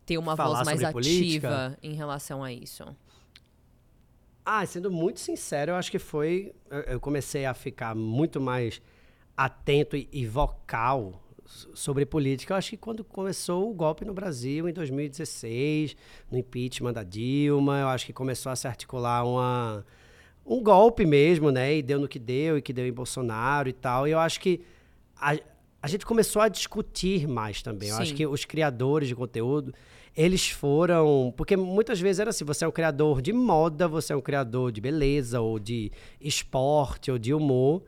[0.04, 1.66] ter uma Falar voz mais sobre política?
[1.66, 2.84] ativa em relação a isso?
[4.44, 6.54] Ah, sendo muito sincero, eu acho que foi.
[6.86, 8.80] Eu comecei a ficar muito mais
[9.36, 11.22] atento e, e vocal
[11.74, 12.54] sobre política.
[12.54, 15.96] Eu acho que quando começou o golpe no Brasil, em 2016,
[16.30, 19.84] no impeachment da Dilma, eu acho que começou a se articular uma,
[20.48, 21.76] um golpe mesmo, né?
[21.76, 24.08] E deu no que deu, e que deu em Bolsonaro e tal.
[24.08, 24.62] E eu acho que
[25.20, 25.36] a,
[25.82, 27.90] a gente começou a discutir mais também.
[27.90, 28.16] Eu acho Sim.
[28.16, 29.74] que os criadores de conteúdo,
[30.16, 31.32] eles foram.
[31.36, 34.72] Porque muitas vezes era assim: você é um criador de moda, você é um criador
[34.72, 37.82] de beleza, ou de esporte, ou de humor.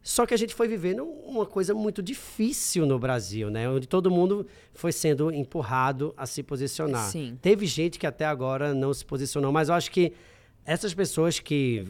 [0.00, 3.68] Só que a gente foi vivendo uma coisa muito difícil no Brasil, né?
[3.68, 7.10] Onde todo mundo foi sendo empurrado a se posicionar.
[7.10, 7.36] Sim.
[7.42, 10.14] Teve gente que até agora não se posicionou, mas eu acho que
[10.68, 11.86] essas pessoas que,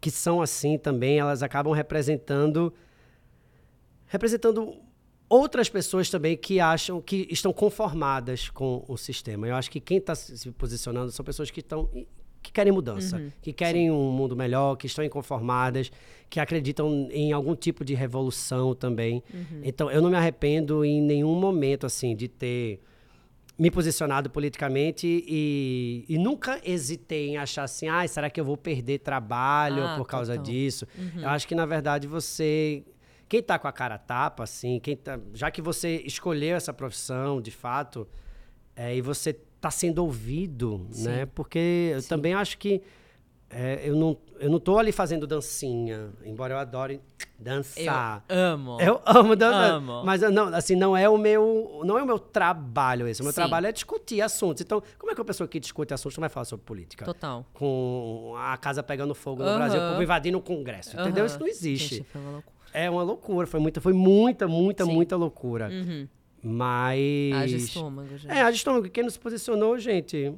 [0.00, 2.72] que são assim também, elas acabam representando
[4.06, 4.74] representando
[5.28, 9.46] outras pessoas também que acham que estão conformadas com o sistema.
[9.46, 11.86] Eu acho que quem está se posicionando são pessoas que estão
[12.40, 15.90] que querem mudança, que querem um mundo melhor, que estão inconformadas,
[16.30, 19.22] que acreditam em algum tipo de revolução também.
[19.62, 22.80] Então, eu não me arrependo em nenhum momento assim de ter
[23.58, 28.56] me posicionado politicamente e, e nunca hesitei em achar assim, ah, será que eu vou
[28.56, 30.44] perder trabalho Ah, por causa total.
[30.44, 30.86] disso?
[31.16, 32.84] Eu acho que, na verdade, você...
[33.28, 37.42] Quem tá com a cara tapa, assim, quem tá, já que você escolheu essa profissão,
[37.42, 38.08] de fato,
[38.74, 41.26] é, e você tá sendo ouvido, né?
[41.34, 42.80] Porque eu também acho que
[43.50, 47.00] é, eu, não, eu não tô ali fazendo dancinha, embora eu adore
[47.38, 48.24] dançar.
[48.28, 48.80] Eu amo.
[48.80, 49.70] Eu amo dançar.
[49.70, 50.02] Amo.
[50.04, 53.20] Mas não, assim, não é o meu, não é o meu trabalho esse.
[53.20, 53.36] O meu Sim.
[53.36, 54.60] trabalho é discutir assuntos.
[54.60, 57.04] Então, como é que uma pessoa que discute assuntos não vai falar sobre política?
[57.04, 57.46] Total.
[57.54, 59.56] Com a casa pegando fogo no Aham.
[59.58, 61.24] Brasil, o povo invadindo o Congresso, entendeu?
[61.24, 61.26] Aham.
[61.26, 61.94] Isso não existe.
[61.96, 62.58] Gente, foi uma loucura.
[62.74, 64.92] É uma loucura, foi muita, foi muita, muita, Sim.
[64.92, 65.70] muita loucura.
[65.70, 66.06] Uhum.
[66.42, 68.30] Mas Haja estômago, gente.
[68.30, 70.32] é, a estômago, quem não se posicionou, gente,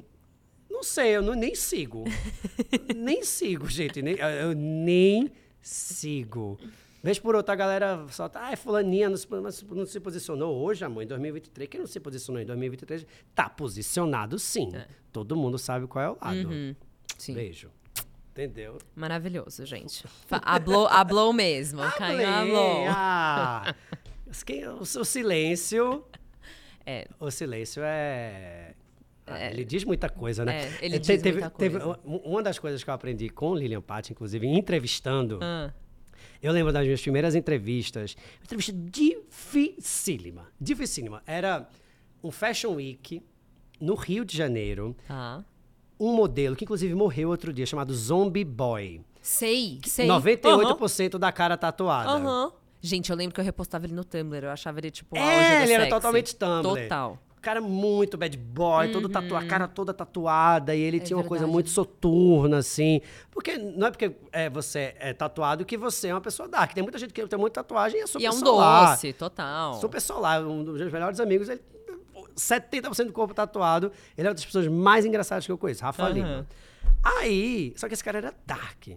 [0.81, 2.05] não sei, eu não, nem sigo.
[2.95, 6.57] nem sigo, gente, nem, eu nem sigo.
[7.03, 9.27] Vez por outra, a galera solta, ah, é fulaninha, não se,
[9.69, 11.69] não se posicionou hoje, amor, em 2023.
[11.69, 13.05] Quem não se posicionou em 2023
[13.35, 14.71] tá posicionado sim.
[15.11, 16.39] Todo mundo sabe qual é o lado.
[16.39, 16.45] É.
[16.45, 16.75] Uhum.
[17.15, 17.35] Sim.
[17.35, 17.69] Beijo.
[18.31, 18.79] Entendeu?
[18.95, 20.03] Maravilhoso, gente.
[20.31, 21.81] Hablou, hablou mesmo.
[21.91, 22.85] Caio hablou.
[22.87, 23.75] Ah,
[24.99, 26.03] o silêncio...
[26.83, 27.07] É.
[27.19, 28.73] O silêncio é...
[29.27, 30.65] ah, Ele diz muita coisa, né?
[30.65, 31.99] É, ele Eh, diz teve, muita coisa.
[32.05, 35.39] uma das coisas que eu aprendi com Lilian Patti, inclusive, entrevistando.
[35.41, 35.71] Ah,
[36.41, 38.15] Eu lembro das minhas primeiras entrevistas.
[38.39, 40.47] Uma entrevista dificílima.
[40.59, 41.21] Dificílima.
[41.25, 41.67] Era
[42.23, 43.21] um Fashion Week
[43.79, 44.95] no Rio de Janeiro.
[45.07, 45.43] tá.
[45.99, 49.01] Um modelo que, inclusive, morreu outro dia, chamado Zombie Boy.
[49.21, 50.07] Sei, sei.
[50.07, 52.09] 98% da cara tatuada.
[52.09, 52.51] Aham.
[52.81, 54.43] Gente, eu lembro que eu repostava ele no Tumblr.
[54.45, 55.89] Eu achava ele, tipo, um É, do ele era sexy.
[55.89, 56.81] totalmente Tumblr.
[56.81, 57.19] Total.
[57.41, 61.03] Cara muito bad boy, todo tatuado, a cara toda tatuada, e ele Uhum.
[61.03, 61.53] É tinha uma coisa verdade.
[61.53, 63.01] muito soturna, assim.
[63.31, 66.73] Porque não é porque é, você é tatuado que você é uma pessoa dark.
[66.73, 68.91] Tem muita gente que tem muita tatuagem e é super E é um solar.
[68.91, 69.73] doce, total.
[69.81, 70.45] Super solar.
[70.45, 71.61] Um dos meus melhores amigos, ele
[72.35, 73.91] 70% do corpo tatuado.
[74.17, 76.13] Ele é uma das pessoas mais engraçadas que eu conheço, Rafa Aham.
[76.13, 76.47] Lima.
[77.03, 78.87] Aí, só que esse cara era dark.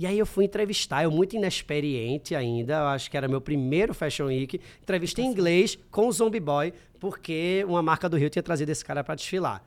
[0.00, 3.92] E aí eu fui entrevistar, eu muito inexperiente ainda, eu acho que era meu primeiro
[3.92, 8.42] Fashion Week, entrevista em inglês com o Zombie Boy, porque uma marca do Rio tinha
[8.42, 9.62] trazido esse cara para desfilar.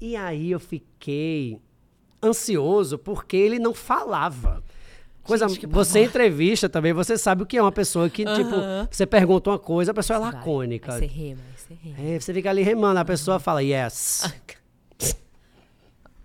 [0.00, 1.60] E aí eu fiquei
[2.22, 4.62] ansioso porque ele não falava.
[5.22, 8.56] Coisa, Gente, você entrevista também, você sabe o que é uma pessoa que, tipo,
[8.90, 10.94] você pergunta uma coisa, a pessoa é Vai, lacônica.
[10.94, 12.10] Aí você rema, aí você rema.
[12.14, 14.34] É, você fica ali remando, a pessoa fala yes.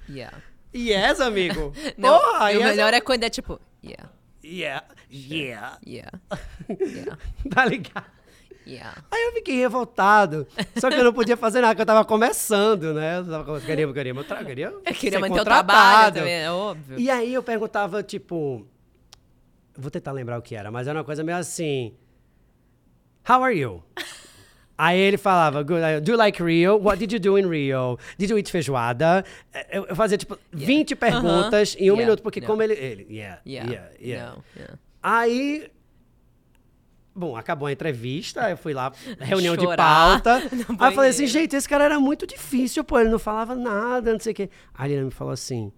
[0.07, 0.37] Yeah.
[0.73, 1.73] yes, amigo.
[1.97, 4.07] Não, Porra, e o yes, melhor é quando é tipo, yeah,
[4.43, 5.79] Yeah, yeah.
[5.83, 6.19] yeah,
[6.69, 7.17] yeah,
[7.49, 8.05] Tá ligado?
[8.67, 8.97] Yeah.
[9.11, 10.47] Aí eu fiquei revoltado.
[10.77, 13.19] Só que eu não podia fazer nada, porque eu tava começando, né?
[13.19, 16.99] Eu tava, queria, queria, meu tra- queria, Eu queria manter o trabalho também, é óbvio.
[16.99, 18.65] E aí eu perguntava, tipo.
[19.77, 21.93] Vou tentar lembrar o que era, mas era uma coisa meio assim.
[23.27, 23.83] How are you?
[24.77, 26.75] Aí ele falava, "Good, uh, do you like Rio?
[26.77, 27.97] What did you do in Rio?
[28.17, 29.23] Did you eat feijoada?
[29.71, 32.03] Eu, eu fazia, tipo, 20 perguntas em um Yeah.
[32.03, 32.47] minuto, porque No.
[32.47, 32.73] como ele...
[32.73, 33.71] ele yeah, Yeah.
[33.71, 34.35] yeah, yeah.
[34.35, 34.77] No, yeah.
[35.01, 35.71] Aí
[37.15, 40.39] Bom, acabou a entrevista, eu fui lá, reunião de Chorar pauta.
[40.53, 43.55] no Aí eu falei assim, gente, esse cara era muito difícil, pô, ele não falava
[43.55, 44.49] nada, não sei o quê.
[44.73, 45.71] Aí ele me falou assim,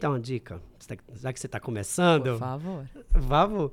[0.00, 2.88] dar uma dica, tá- já que você tá começando, Por favor.
[3.12, 3.70] vamos,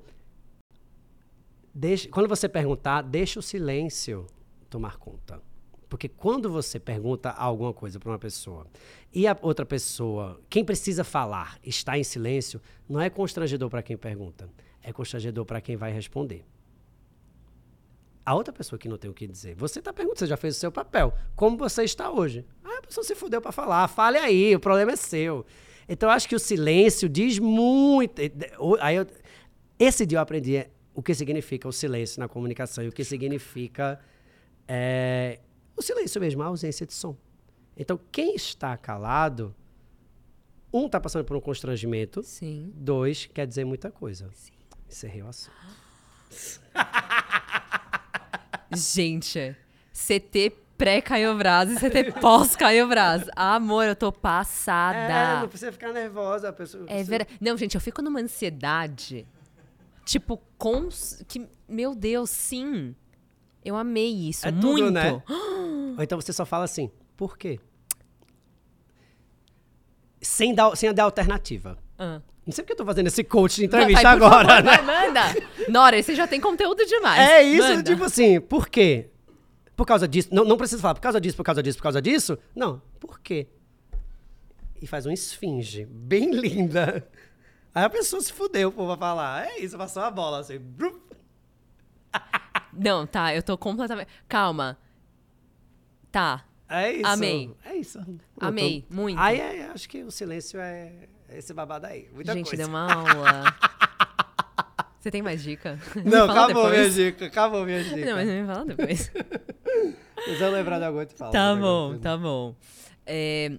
[1.74, 4.28] deixa, quando você perguntar, deixa o silêncio
[4.70, 5.41] tomar conta.
[5.89, 8.66] Porque quando você pergunta alguma coisa para uma pessoa
[9.14, 13.95] e a outra pessoa, quem precisa falar, está em silêncio, não é constrangedor para quem
[13.95, 14.49] pergunta,
[14.84, 16.43] é constrangedor para quem vai responder.
[18.25, 20.55] A outra pessoa que não tem o que dizer, você está perguntando, você já fez
[20.55, 22.45] o seu papel, como você está hoje.
[22.63, 25.45] Ah, a pessoa se fudeu para falar, fale aí, o problema é seu.
[25.89, 28.21] Então eu acho que o silêncio diz muito.
[28.79, 29.07] Aí eu-
[29.77, 33.99] esse dia eu aprendi o que significa o silêncio na comunicação e o que significa
[34.67, 35.39] é,
[35.75, 37.17] o silêncio mesmo, a ausência de som.
[37.75, 39.53] Então, quem está calado,
[40.71, 42.71] um está passando por um constrangimento, Sim.
[42.75, 44.29] dois quer dizer muita coisa.
[44.94, 45.52] Encerrei o assunto.
[48.72, 49.56] Gente,
[49.91, 53.24] CT pré-Caio Braz e CT pós-Caio Braz.
[53.36, 55.39] Amor, eu tô É, passada.
[55.41, 56.50] não precisa ficar nervosa.
[56.50, 57.38] A pessoa, É verdade.
[57.41, 59.26] Não, gente, eu fico numa ansiedade.
[60.06, 60.89] Tipo, com.
[61.28, 62.96] Que, meu Deus, sim.
[63.66, 64.48] Eu amei isso.
[64.48, 64.91] É tudo, muito.
[64.91, 65.24] né?
[65.98, 67.60] Ou então você só fala assim, por quê?
[70.22, 71.78] Sem dar, sem dar alternativa.
[71.98, 72.22] Ah.
[72.46, 74.78] Não sei porque eu tô fazendo esse coach de entrevista agora, favor, né?
[74.78, 75.22] vai, manda.
[75.70, 77.22] Nora, você já tem conteúdo demais.
[77.22, 77.84] É isso, Manda.
[77.84, 79.10] tipo assim, por quê?
[79.76, 80.30] Por causa disso.
[80.32, 82.38] Não, não precisa falar por causa disso, por causa disso, por causa disso.
[82.54, 83.48] Não, por quê?
[84.82, 87.08] E faz uma esfinge bem linda.
[87.74, 89.48] Aí a pessoa se fudeu, pô, vai falar.
[89.48, 90.60] É isso, passou a bola assim.
[92.74, 94.10] Não, tá, eu tô completamente.
[94.28, 94.78] Calma.
[96.12, 96.44] Tá.
[96.70, 97.08] É isso.
[97.08, 97.52] Amei.
[97.64, 98.00] É isso.
[98.39, 99.20] Amei, muito.
[99.20, 102.09] Aí é, acho que o silêncio é esse babado aí.
[102.13, 102.63] Muita Gente, coisa.
[102.63, 103.55] deu uma aula.
[104.99, 105.77] Você tem mais dica?
[106.05, 106.95] Não, acabou minha depois.
[106.95, 108.05] dica, acabou minha dica.
[108.05, 109.11] Não, mas me fala depois.
[110.38, 111.31] Se eu lembrar de alguma, eu te falo.
[111.31, 112.55] Tá bom, tá bom.
[113.05, 113.51] É,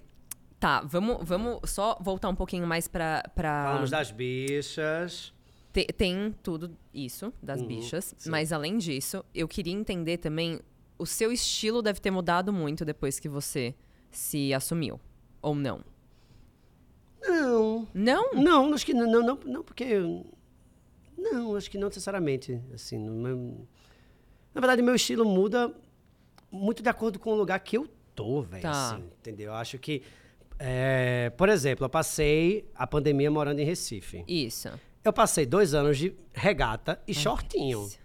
[0.59, 3.23] tá, vamos, vamos só voltar um pouquinho mais pra.
[3.35, 3.65] pra...
[3.65, 5.31] Falamos das bichas.
[5.71, 8.29] Te- tem tudo isso das Uhum, bichas, sim.
[8.29, 10.59] mas além disso, eu queria entender também.
[10.97, 13.75] O seu estilo deve ter mudado muito depois que você
[14.09, 14.99] se assumiu.
[15.41, 15.81] Ou não?
[17.27, 17.87] Não.
[17.93, 18.33] Não?
[18.33, 19.85] Não, acho que não, não, não, não, porque.
[21.17, 22.59] Não, acho que não necessariamente.
[22.73, 23.67] Assim, no meu-
[24.53, 25.73] na verdade, meu estilo muda
[26.51, 28.61] muito de acordo com o lugar que eu tô, velho.
[28.61, 28.93] Tá.
[28.95, 29.47] Assim, entendeu?
[29.47, 30.01] Eu acho que.
[30.59, 34.23] é, por exemplo, eu passei a pandemia morando em Recife.
[34.27, 34.69] Isso.
[35.03, 37.79] Eu passei dois anos de regata e shortinho.
[37.79, 37.99] Delícia.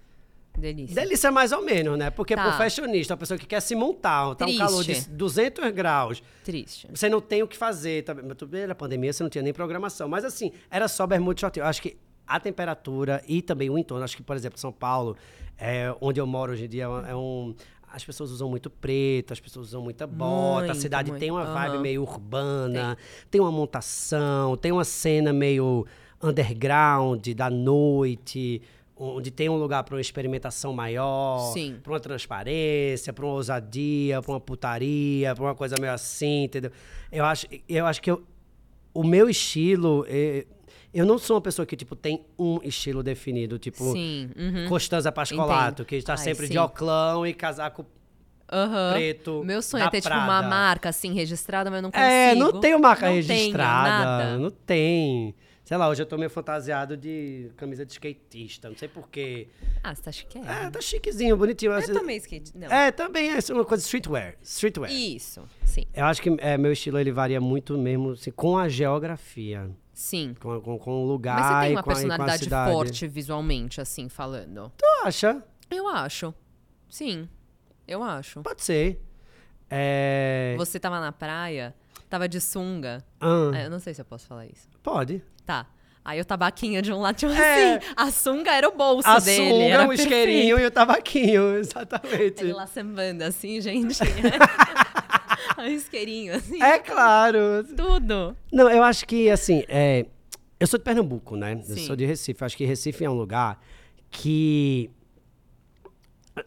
[0.56, 0.94] Delícia.
[0.94, 2.10] Delícia mais ou menos, né?
[2.10, 2.42] Porque Tá.
[2.42, 5.10] pro fashionista, a pessoa que quer se montar, tá um calor de Triste.
[5.10, 6.86] 200 graus, Triste.
[6.92, 8.02] você não tem o que fazer.
[8.04, 8.14] Tá?
[8.14, 10.08] Tudo bem, na pandemia você não tinha nem programação.
[10.08, 11.64] Mas assim, era só bermuda e shortinho.
[11.64, 11.96] Eu acho que
[12.26, 15.16] a temperatura e também o entorno, acho que, por exemplo, São Paulo,
[15.58, 17.80] é, onde eu moro hoje em dia, é um- é.
[17.92, 21.20] As pessoas usam muito preto, as pessoas usam muita bota, a Muito, cidade muito.
[21.20, 21.80] tem uma vibe Aham.
[21.82, 22.96] meio urbana,
[23.28, 23.40] tem.
[23.40, 25.84] uma montação, tem uma cena meio
[26.22, 28.62] underground da noite,
[29.02, 34.30] onde tem um lugar para uma experimentação maior, para uma transparência, para uma ousadia, para
[34.32, 36.70] uma putaria, para uma coisa meio assim, entendeu?
[37.10, 38.22] Eu acho, eu acho que eu-
[38.92, 40.44] o meu estilo, eh,
[40.92, 44.28] eu não sou uma pessoa que tipo tem um estilo definido, tipo Sim.
[44.36, 44.68] uhum.
[44.68, 45.86] Costanza Pascolato, Entendo.
[45.86, 46.58] que está Ai, sempre de sim.
[46.58, 47.86] oclão e casaco
[48.52, 48.92] Aham.
[48.94, 49.42] preto.
[49.44, 52.10] Meu sonho é ter, tipo, uma marca, assim, registrada, mas eu não consigo.
[52.10, 54.04] É, não tenho marca Não tenho registrada.
[54.04, 54.38] nada.
[54.38, 55.34] Não tem.
[55.70, 58.68] Sei lá, hoje eu tô meio fantasiado de camisa de skatista.
[58.68, 59.46] Não sei porquê.
[59.84, 60.40] Ah, você acha que é?
[60.40, 61.70] É, tá chiquezinho, bonitinho.
[61.70, 62.50] Eu também skate.
[62.58, 62.66] Não.
[62.66, 64.34] É, também é uma coisa streetwear.
[64.42, 64.90] Streetwear.
[64.92, 65.84] Isso, sim.
[65.94, 70.34] Eu acho que é, meu estilo ele varia muito mesmo assim, com a geografia, Sim.
[70.40, 74.72] com, com, com o lugar Mas você tem uma a- personalidade forte visualmente, assim, falando.
[74.76, 75.40] Tu acha?
[75.70, 76.34] Eu acho.
[76.88, 77.28] Sim.
[77.86, 78.42] Eu acho.
[78.42, 79.00] Pode ser.
[79.70, 80.56] É...
[80.58, 81.72] Você tava na praia,
[82.08, 83.04] tava de sunga.
[83.20, 84.68] Ah, Ah, eu não sei se eu posso falar isso.
[84.82, 85.22] Pode.
[85.46, 85.66] Tá.
[86.04, 87.74] Aí o tabaquinho de um lado, tipo É.
[87.76, 89.50] assim, a sunga era o bolso A dele.
[89.50, 92.42] sunga, era o isqueirinho e o tabaquinho, exatamente.
[92.42, 94.00] Ele lá sambando assim, gente.
[95.58, 96.62] o isqueirinho, assim.
[96.62, 97.64] É claro.
[97.76, 98.36] Tudo.
[98.52, 100.06] Não, eu acho que, assim, é,
[100.58, 101.52] eu sou de Pernambuco, né?
[101.68, 101.86] Eu Sim.
[101.86, 102.40] sou de Recife.
[102.42, 103.62] Eu acho que Recife é um lugar
[104.10, 104.90] que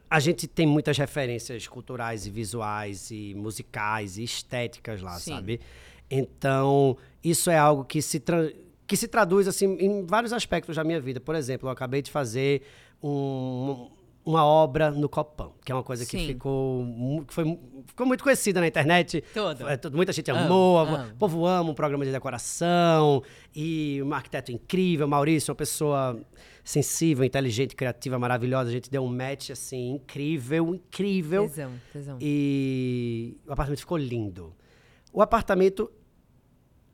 [0.09, 5.35] a gente tem muitas referências culturais e visuais e musicais e estéticas lá, Sim.
[5.35, 5.59] sabe?
[6.09, 8.21] Então, isso é algo que se,
[8.87, 11.19] que se traduz, assim, em vários aspectos da minha vida.
[11.19, 12.61] Por exemplo, eu acabei de fazer
[13.01, 13.89] um,
[14.25, 16.27] uma obra no Copan, que é uma coisa que Sim.
[16.27, 19.23] ficou, mu- que foi, ficou muito conhecida na internet.
[19.33, 19.71] Toda.
[19.73, 21.11] É, muita gente Amo, amou, amo.
[21.11, 23.21] o povo ama um programa de decoração,
[23.55, 26.19] e um arquiteto incrível, Maurício, uma pessoa
[26.63, 28.69] sensível, inteligente, criativa, maravilhosa.
[28.69, 31.47] A gente deu um match, assim, incrível, incrível.
[31.49, 32.17] Tesão, tesão.
[32.21, 34.53] E o apartamento ficou lindo.
[35.11, 35.91] O apartamento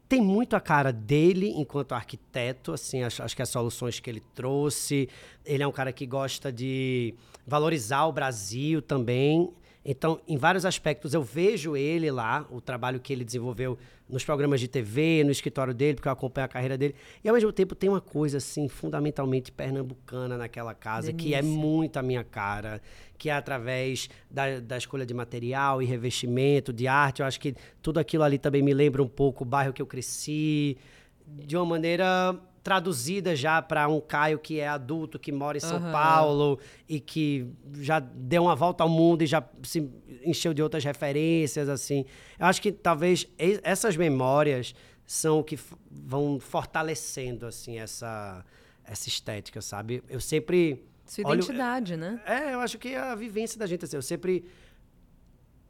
[0.10, 4.24] tem muito a cara dele enquanto arquiteto, assim, acho, acho que as soluções que ele
[4.34, 5.08] trouxe.
[5.46, 7.14] Ele é um cara que gosta de
[7.46, 9.54] valorizar o Brasil também.
[9.84, 13.78] Então, em vários aspectos, eu vejo ele lá, o trabalho que ele desenvolveu
[14.10, 16.96] nos programas de TV, no escritório dele, porque eu acompanho a carreira dele.
[17.24, 21.58] E, ao mesmo tempo, tem uma coisa, assim, fundamentalmente pernambucana naquela casa, que é Delícia.
[21.58, 22.82] muito a minha cara,
[23.18, 27.22] que é através da, da escolha de material e revestimento, de arte.
[27.22, 29.88] Eu acho que tudo aquilo ali também me lembra um pouco o bairro que eu
[29.88, 30.78] cresci,
[31.26, 35.78] de uma maneira traduzida já para um Caio que é adulto, que mora em São
[35.78, 35.92] Aham.
[35.92, 37.48] Paulo e que
[37.82, 39.90] já deu uma volta ao mundo e já se
[40.24, 42.06] encheu de outras referências, assim.
[42.38, 43.28] Eu acho que talvez
[43.64, 44.74] essas memórias
[45.06, 45.58] são o que
[45.90, 48.46] vão fortalecendo, assim, essa,
[48.84, 50.04] essa estética, sabe?
[50.10, 50.84] Eu sempre...
[51.06, 52.22] Sua olho- identidade, né?
[52.26, 54.46] é, eu acho que a vivência da gente, assim, eu sempre.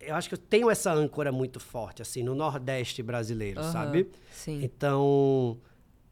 [0.02, 4.10] Eu acho que eu tenho essa âncora muito forte, assim, no Nordeste brasileiro, Aham, sabe?
[4.32, 4.62] Sim.
[4.64, 5.58] Então,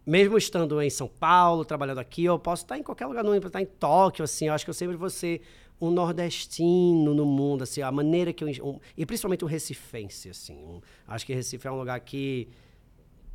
[0.07, 3.61] mesmo estando em São Paulo, trabalhando aqui, eu posso estar em qualquer lugar, não estar
[3.61, 5.41] em Tóquio, assim, eu acho que eu sempre vou ser
[5.81, 8.47] um nordestino no mundo, assim, a maneira que eu...
[8.65, 10.55] um- e principalmente um recifense, assim.
[10.55, 12.47] um- acho que Recife é um lugar que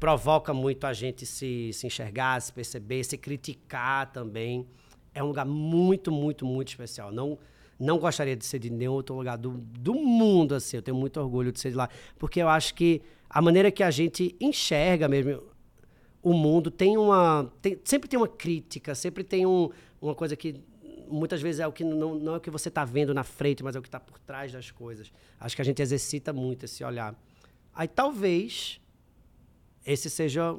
[0.01, 4.67] provoca muito a gente se, se enxergar, se perceber, se criticar também.
[5.15, 7.13] É um lugar muito, muito, muito especial.
[7.13, 7.39] Não,
[7.79, 10.79] não gostaria de ser de nenhum outro lugar do, do mundo, assim.
[10.79, 11.89] Eu tenho muito orgulho de ser de lá.
[12.19, 15.43] Porque eu acho que a maneira que a gente enxerga mesmo
[16.23, 17.51] o mundo tem uma...
[17.61, 19.71] tem- sempre tem uma crítica, sempre tem um,
[20.01, 20.61] uma coisa que
[21.09, 23.63] muitas vezes é o que não, não é o que você está vendo na frente,
[23.63, 25.13] mas é o que está por trás das coisas.
[25.39, 27.15] Acho que a gente exercita muito esse olhar.
[27.75, 28.81] Aí talvez
[29.85, 30.57] esse seja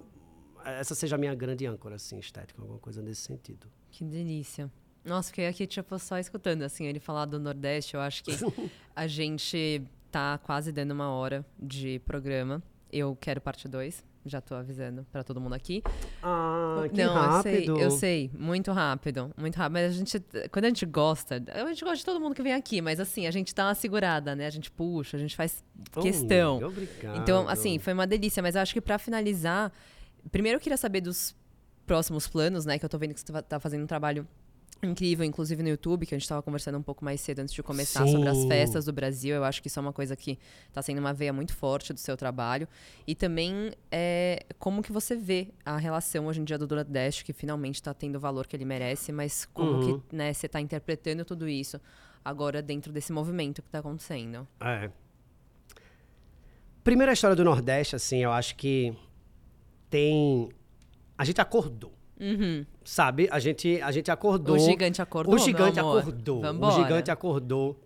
[0.66, 4.72] essa seja a minha grande âncora assim estética alguma coisa nesse sentido Que delícia.
[5.04, 7.94] Nossa, fiquei aqui, tipo, só escutando, assim, ele falar do Nordeste.
[7.96, 8.32] Eu acho que
[8.96, 12.64] a gente tá quase dando uma hora de programa.
[12.90, 14.02] Eu quero parte 2.
[14.26, 15.84] Já tô avisando pra todo mundo aqui.
[16.22, 18.32] ah que Não, rápido eu sei, eu sei.
[18.34, 19.74] Muito rápido, muito rápido.
[19.74, 20.20] Mas a gente,
[20.52, 23.28] quando a gente gosta, a gente gosta de todo mundo que vem aqui, mas assim,
[23.28, 24.46] a gente dá uma segurada, né?
[24.48, 25.64] A gente puxa, a gente faz
[25.96, 26.52] Oh, questão.
[26.58, 27.18] amiga, obrigado.
[27.22, 29.72] Então, assim, foi uma delícia, mas eu acho que pra finalizar,
[30.32, 31.36] primeiro eu queria saber dos
[31.86, 32.80] próximos planos, né?
[32.80, 34.26] Que eu tô vendo que você tá- tá fazendo um trabalho
[34.86, 37.62] incrível, inclusive no YouTube, que a gente tava conversando um pouco mais cedo antes de
[37.64, 38.48] começar sobre as Sim.
[38.48, 39.36] festas do Brasil.
[39.36, 40.38] Eu acho que isso é uma coisa que
[40.72, 42.68] tá sendo uma veia muito forte do seu trabalho.
[43.08, 47.34] E também é, como que você vê a relação hoje em dia do Nordeste, que
[47.34, 50.00] finalmente tá tendo o valor que ele merece, mas como Uhum.
[50.00, 51.80] que né, você tá interpretando tudo isso
[52.24, 54.48] agora dentro desse movimento que tá acontecendo.
[54.60, 54.90] É.
[56.84, 58.94] Primeira história do Nordeste, assim, eu acho que
[59.90, 60.50] tem.
[61.18, 61.94] A gente acordou.
[62.84, 63.28] Sabe?
[63.32, 64.56] A gente, a gente acordou.
[64.56, 64.62] Uhum.
[64.62, 66.42] O gigante acordou, O gigante acordou.
[66.42, 66.74] Vambora.
[66.74, 67.80] O gigante acordou.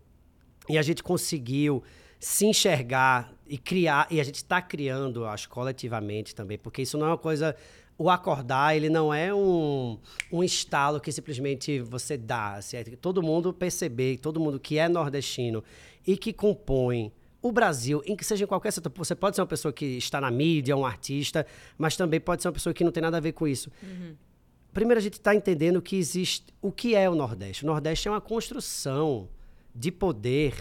[0.70, 1.84] E a gente conseguiu
[2.20, 4.08] se enxergar e criar.
[4.10, 7.56] E a gente está criando, acho, coletivamente também, porque isso não é uma coisa.
[7.98, 9.98] O acordar, ele não é um,
[10.32, 12.56] um estalo que simplesmente você dá.
[12.56, 15.64] Assim, é todo mundo perceber, todo mundo que é nordestino
[16.06, 17.12] e que compõe
[17.42, 20.20] o Brasil, em que seja em qualquer setor, você pode ser uma pessoa que está
[20.20, 21.46] na mídia, um artista,
[21.78, 23.72] mas também pode ser uma pessoa que não tem nada a ver com isso.
[24.78, 27.64] Primeiro, a gente está entendendo que existe o que é o Nordeste.
[27.64, 29.28] O Nordeste é uma construção
[29.74, 30.54] de poder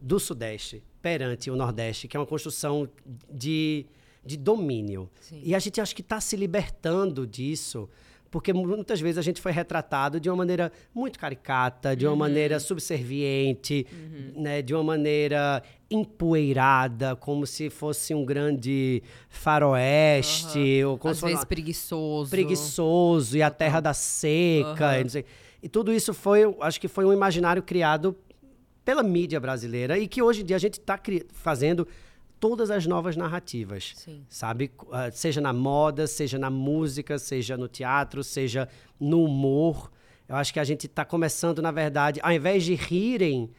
[0.00, 2.88] do Sudeste perante o Nordeste, que é uma construção
[3.28, 3.86] de,
[4.24, 5.10] de domínio.
[5.20, 5.40] Sim.
[5.42, 7.90] E a gente acho que está se libertando disso,
[8.34, 12.58] porque muitas vezes a gente foi retratado de uma maneira muito caricata, de uma maneira
[12.58, 13.86] subserviente,
[14.34, 21.36] né, de uma maneira empoeirada, como se fosse um grande faroeste, ou como Às vezes
[21.38, 22.28] uma- preguiçoso.
[22.30, 25.24] preguiçoso e a terra da seca, e,
[25.62, 28.16] e tudo isso foi, acho que foi um imaginário criado
[28.84, 30.98] pela mídia brasileira e que hoje em dia a gente está
[31.32, 31.86] fazendo
[32.44, 34.22] todas as novas narrativas, Sim.
[34.28, 34.70] sabe?
[34.92, 38.68] Ah, Seja na moda, seja na música, seja no teatro, seja
[39.00, 39.90] no humor.
[40.28, 43.50] Eu acho que a gente está começando, na verdade, ao invés de rirem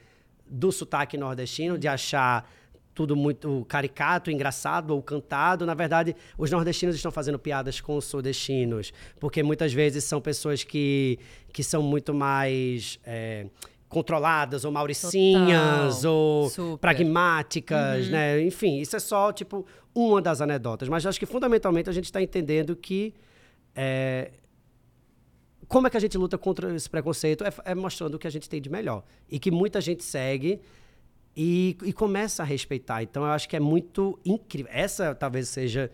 [0.46, 2.48] do sotaque nordestino, de achar
[2.94, 5.66] tudo muito caricato, engraçado ou cantado.
[5.66, 10.64] Na verdade, os nordestinos estão fazendo piadas com os sudestinos, porque muitas vezes são pessoas
[10.64, 11.18] que,
[11.52, 13.48] que são muito mais é,
[13.88, 16.12] controladas ou mauricinhas Total.
[16.14, 16.78] ou Super.
[16.80, 18.42] pragmáticas, né?
[18.42, 20.90] Enfim, isso é só tipo uma das anedotas.
[20.90, 23.14] Mas acho que fundamentalmente a gente está entendendo que
[23.76, 24.32] é,
[25.68, 27.44] como é que a gente luta contra esse preconceito?
[27.44, 29.04] É, é mostrando o que a gente tem de melhor.
[29.30, 30.62] E que muita gente segue
[31.36, 33.04] e, e começa a respeitar.
[33.04, 34.72] Então, eu acho que é muito incrível.
[34.74, 35.92] Essa talvez seja,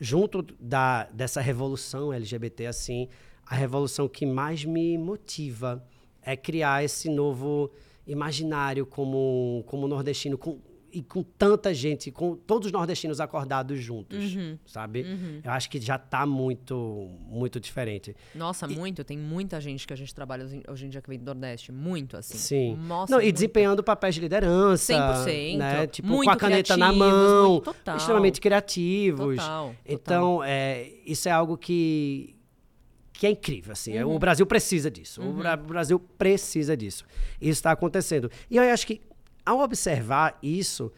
[0.00, 3.08] junto da, dessa revolução LGBT, assim,
[3.46, 5.84] a revolução que mais me motiva
[6.24, 7.70] é criar esse novo
[8.06, 10.58] imaginário como, como nordestino, com,
[10.92, 14.56] e com tanta gente, com todos os nordestinos acordados juntos, Uhum.
[14.64, 15.02] sabe?
[15.02, 15.40] Uhum.
[15.42, 18.14] Eu acho que já tá muito, muito diferente.
[18.34, 19.02] Nossa, muito.
[19.02, 21.72] Tem muita gente que a gente trabalha hoje- em dia que vem do Nordeste.
[21.72, 22.38] Muito, assim.
[22.38, 22.76] Sim.
[22.76, 23.34] Nossa, Não, e muito.
[23.34, 24.92] desempenhando papéis de liderança.
[24.92, 25.58] 100%.
[25.58, 25.86] Né?
[25.88, 27.50] Tipo, Muito com a caneta na mão.
[27.54, 27.96] muito- total.
[27.96, 29.36] Extremamente criativos.
[29.36, 29.76] Total, total.
[29.84, 32.36] Então, é, isso é algo que,
[33.24, 33.98] que é incrível, assim.
[34.02, 34.16] Uhum.
[34.16, 35.22] O Brasil precisa disso.
[35.22, 37.04] O Bra- O Brasil precisa disso.
[37.40, 38.30] Isso está acontecendo.
[38.50, 39.00] E eu acho que,
[39.46, 40.92] ao observar isso,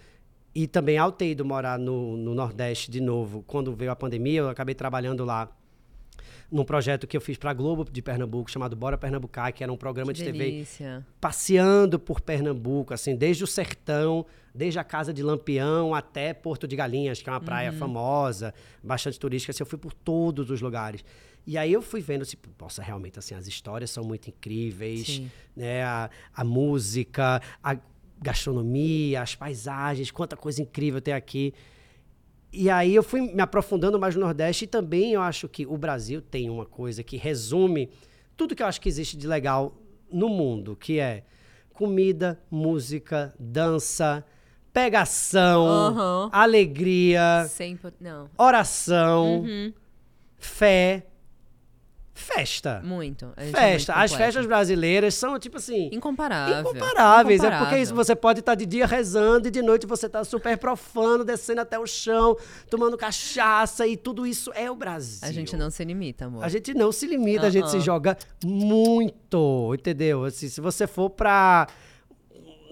[0.54, 4.40] e também ao ter ido morar no, no Nordeste de novo, quando veio a pandemia,
[4.40, 5.48] eu acabei trabalhando lá
[6.50, 9.72] num projeto que eu fiz para a Globo de Pernambuco, chamado Bora Pernambucar, que era
[9.72, 11.04] um programa Que de TV delícia.
[11.20, 14.24] passeando por Pernambuco, assim, desde o sertão,
[14.54, 17.78] desde a casa de Lampião até Porto de Galinhas, que é uma praia Uhum.
[17.78, 21.04] famosa, bastante turística, assim, eu fui por todos os lugares.
[21.46, 25.30] E aí eu fui vendo, assim, nossa, realmente, assim, as histórias são muito incríveis, Sim.
[25.54, 27.76] né, a, a música, a
[28.20, 31.54] gastronomia, as paisagens, quanta coisa incrível tem aqui.
[32.52, 35.76] E aí eu fui me aprofundando mais no Nordeste e também eu acho que o
[35.76, 37.90] Brasil tem uma coisa que resume
[38.36, 39.76] tudo que eu acho que existe de legal
[40.10, 41.24] no mundo, que é
[41.72, 44.24] comida, música, dança,
[44.72, 46.30] pegação, Aham.
[46.32, 47.92] alegria, Sempre.
[48.38, 49.72] Oração, Uhum.
[50.38, 51.06] fé,
[52.18, 52.80] festa.
[52.84, 53.32] Muito.
[53.36, 53.92] A gente é Festa.
[53.92, 56.60] muito As festas brasileiras são tipo assim, Incomparável.
[56.60, 57.40] Incomparáveis.
[57.40, 57.82] É porque Incomparável.
[57.82, 61.60] isso você pode estar de dia rezando e de noite você está super profano, descendo
[61.60, 62.36] até o chão,
[62.70, 65.20] tomando cachaça e tudo isso é o Brasil.
[65.22, 66.42] A gente não se limita, amor.
[66.44, 70.24] A gente não se limita, a gente se joga muito, entendeu?
[70.24, 71.66] Assim, se você for pra.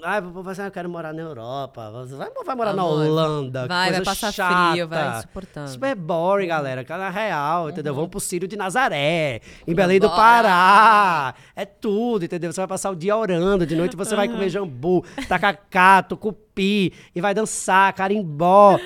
[0.07, 1.91] Ah, você eu quero morar na Europa.
[1.91, 3.67] Vai, vai morar na Holanda.
[3.67, 4.73] vai, vai passar chata.
[4.73, 5.73] frio, vai insuportável.
[5.73, 6.85] Super é boring, galera.
[6.85, 7.95] Cara real, entendeu?
[7.95, 10.11] Vamos pro Círio de Nazaré, em Belém do.
[10.11, 11.35] Pará.
[11.57, 12.53] É tudo, entendeu?
[12.53, 17.21] Você vai passar o dia orando, de noite você vai comer jambu, tacacato, cupi, e
[17.23, 18.79] vai dançar, carimbó.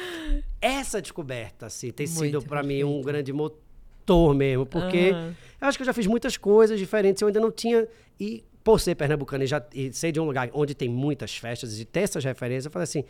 [0.61, 5.35] Essa descoberta, assim, tem sido Muito pra mim um grande motor mesmo, porque Aham.
[5.61, 7.89] eu acho que eu já fiz muitas coisas diferentes, eu ainda não tinha.
[8.21, 11.81] E por ser pernambucano e, já, e ser de um lugar onde tem muitas festas
[11.81, 13.03] e ter essas referências, eu falei assim: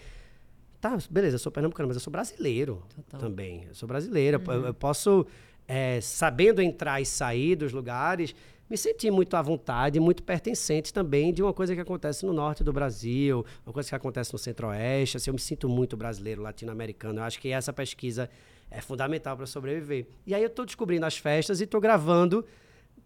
[0.81, 3.19] tá, beleza, eu sou pernambucano, mas eu sou brasileiro Total.
[3.19, 3.65] também.
[3.67, 4.41] Eu sou brasileira.
[4.47, 5.27] Eu, eu posso,
[5.67, 8.37] é, sabendo entrar e sair dos lugares,
[8.71, 12.63] me sentir muito à vontade, muito pertencente também de uma coisa que acontece no norte
[12.63, 15.17] do Brasil, uma coisa que acontece no centro-oeste.
[15.17, 17.19] Assim, eu me sinto muito brasileiro, latino-americano.
[17.19, 18.31] Eu acho que essa pesquisa
[18.71, 20.07] é fundamental para sobreviver.
[20.25, 22.47] E aí eu estou descobrindo as festas e estou gravando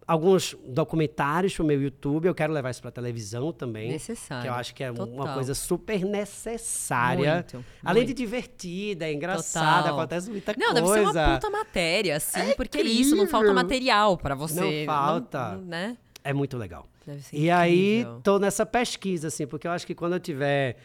[0.07, 2.25] alguns documentários para o meu YouTube.
[2.27, 3.91] Eu quero levar isso para televisão também.
[3.91, 4.43] Necessário.
[4.43, 5.33] Que eu acho que é uma Total.
[5.33, 7.33] coisa super necessária.
[7.35, 8.15] Muito, Além muito.
[8.15, 9.99] de divertida, é engraçada, Total.
[9.99, 10.81] acontece muita Não, coisa.
[10.81, 13.55] deve ser uma puta matéria, assim, É porque é isso, não falta incrível.
[13.63, 14.85] material pra você.
[14.85, 15.55] Não falta.
[15.57, 15.97] né?
[16.23, 16.87] É muito legal.
[17.05, 18.21] Deve ser E aí, incrível.
[18.23, 20.77] tô nessa pesquisa, assim, porque eu acho que quando eu tiver,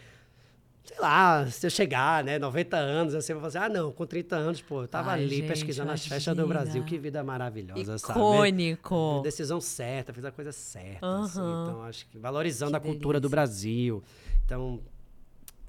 [0.88, 4.06] sei lá, se eu chegar, né, 90 anos, assim, eu vou falar, ah, não, com
[4.06, 6.60] 30 anos, pô, eu tava Ai, ali gente, pesquisando as festas do imagina.
[6.64, 8.18] Brasil, que vida maravilhosa, sabe?
[8.18, 9.20] Icônico.
[9.22, 11.66] Decisão certa, fiz a coisa certa, assim, Aham.
[11.68, 13.36] então acho que valorizando Que a cultura do delícia.
[13.36, 14.02] Brasil.
[14.46, 14.80] Então,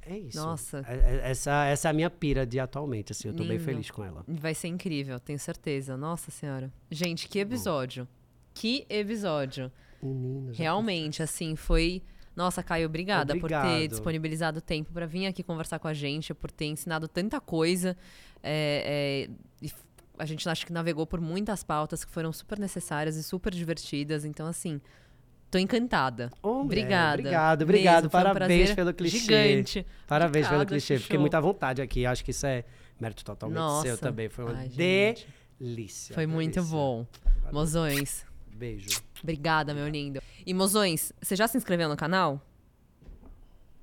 [0.01, 0.37] é isso.
[0.39, 0.85] Nossa.
[0.87, 0.93] É-
[1.25, 3.63] é- Essa, essa é a minha pira de atualmente, assim, eu tô bem Lindo.
[3.65, 4.23] feliz com ela.
[4.27, 5.97] Vai ser incrível, tenho certeza.
[5.97, 6.71] Nossa senhora.
[6.89, 8.07] Gente, que episódio.
[8.53, 9.71] Que episódio.
[10.01, 12.01] Menina, já Realmente, assim, foi.
[12.39, 13.89] Nossa, Caio, obrigada por ter Obrigado.
[13.89, 17.97] disponibilizado tempo pra vir aqui conversar com a gente, por ter ensinado tanta coisa.
[18.41, 19.27] É,
[19.61, 19.69] é,
[20.17, 24.23] a gente acho que navegou por muitas pautas que foram super necessárias e super divertidas.
[24.23, 24.79] Então, assim,
[25.51, 26.31] tô encantada.
[26.41, 27.13] Ô, mulher, obrigada.
[27.19, 28.03] Obrigado, obrigado.
[28.03, 29.17] Mesmo, um Parabéns prazer pelo clichê.
[29.19, 29.85] Gigante.
[30.07, 30.97] Parabéns pelo clichê.
[30.97, 32.05] Fiquei muito à vontade aqui.
[32.05, 32.63] Acho que isso é
[32.97, 33.85] mérito totalmente Nossa.
[33.85, 34.29] seu também.
[34.29, 36.15] Foi uma Ai, delícia.
[36.15, 36.73] Foi muito delícia.
[36.73, 37.05] bom.
[37.41, 37.53] Valeu.
[37.53, 39.08] Mozões, Beijo.
[39.23, 40.21] Obrigada, meu lindo.
[40.45, 42.41] E, Mozões, você já se inscreveu no canal?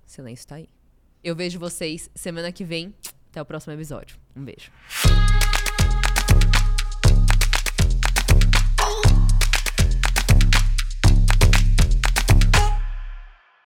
[0.07, 0.69] Silêncio tá aí.
[1.23, 2.95] Eu vejo vocês semana que vem.
[3.31, 4.17] Até o próximo episódio.
[4.35, 4.71] Um beijo.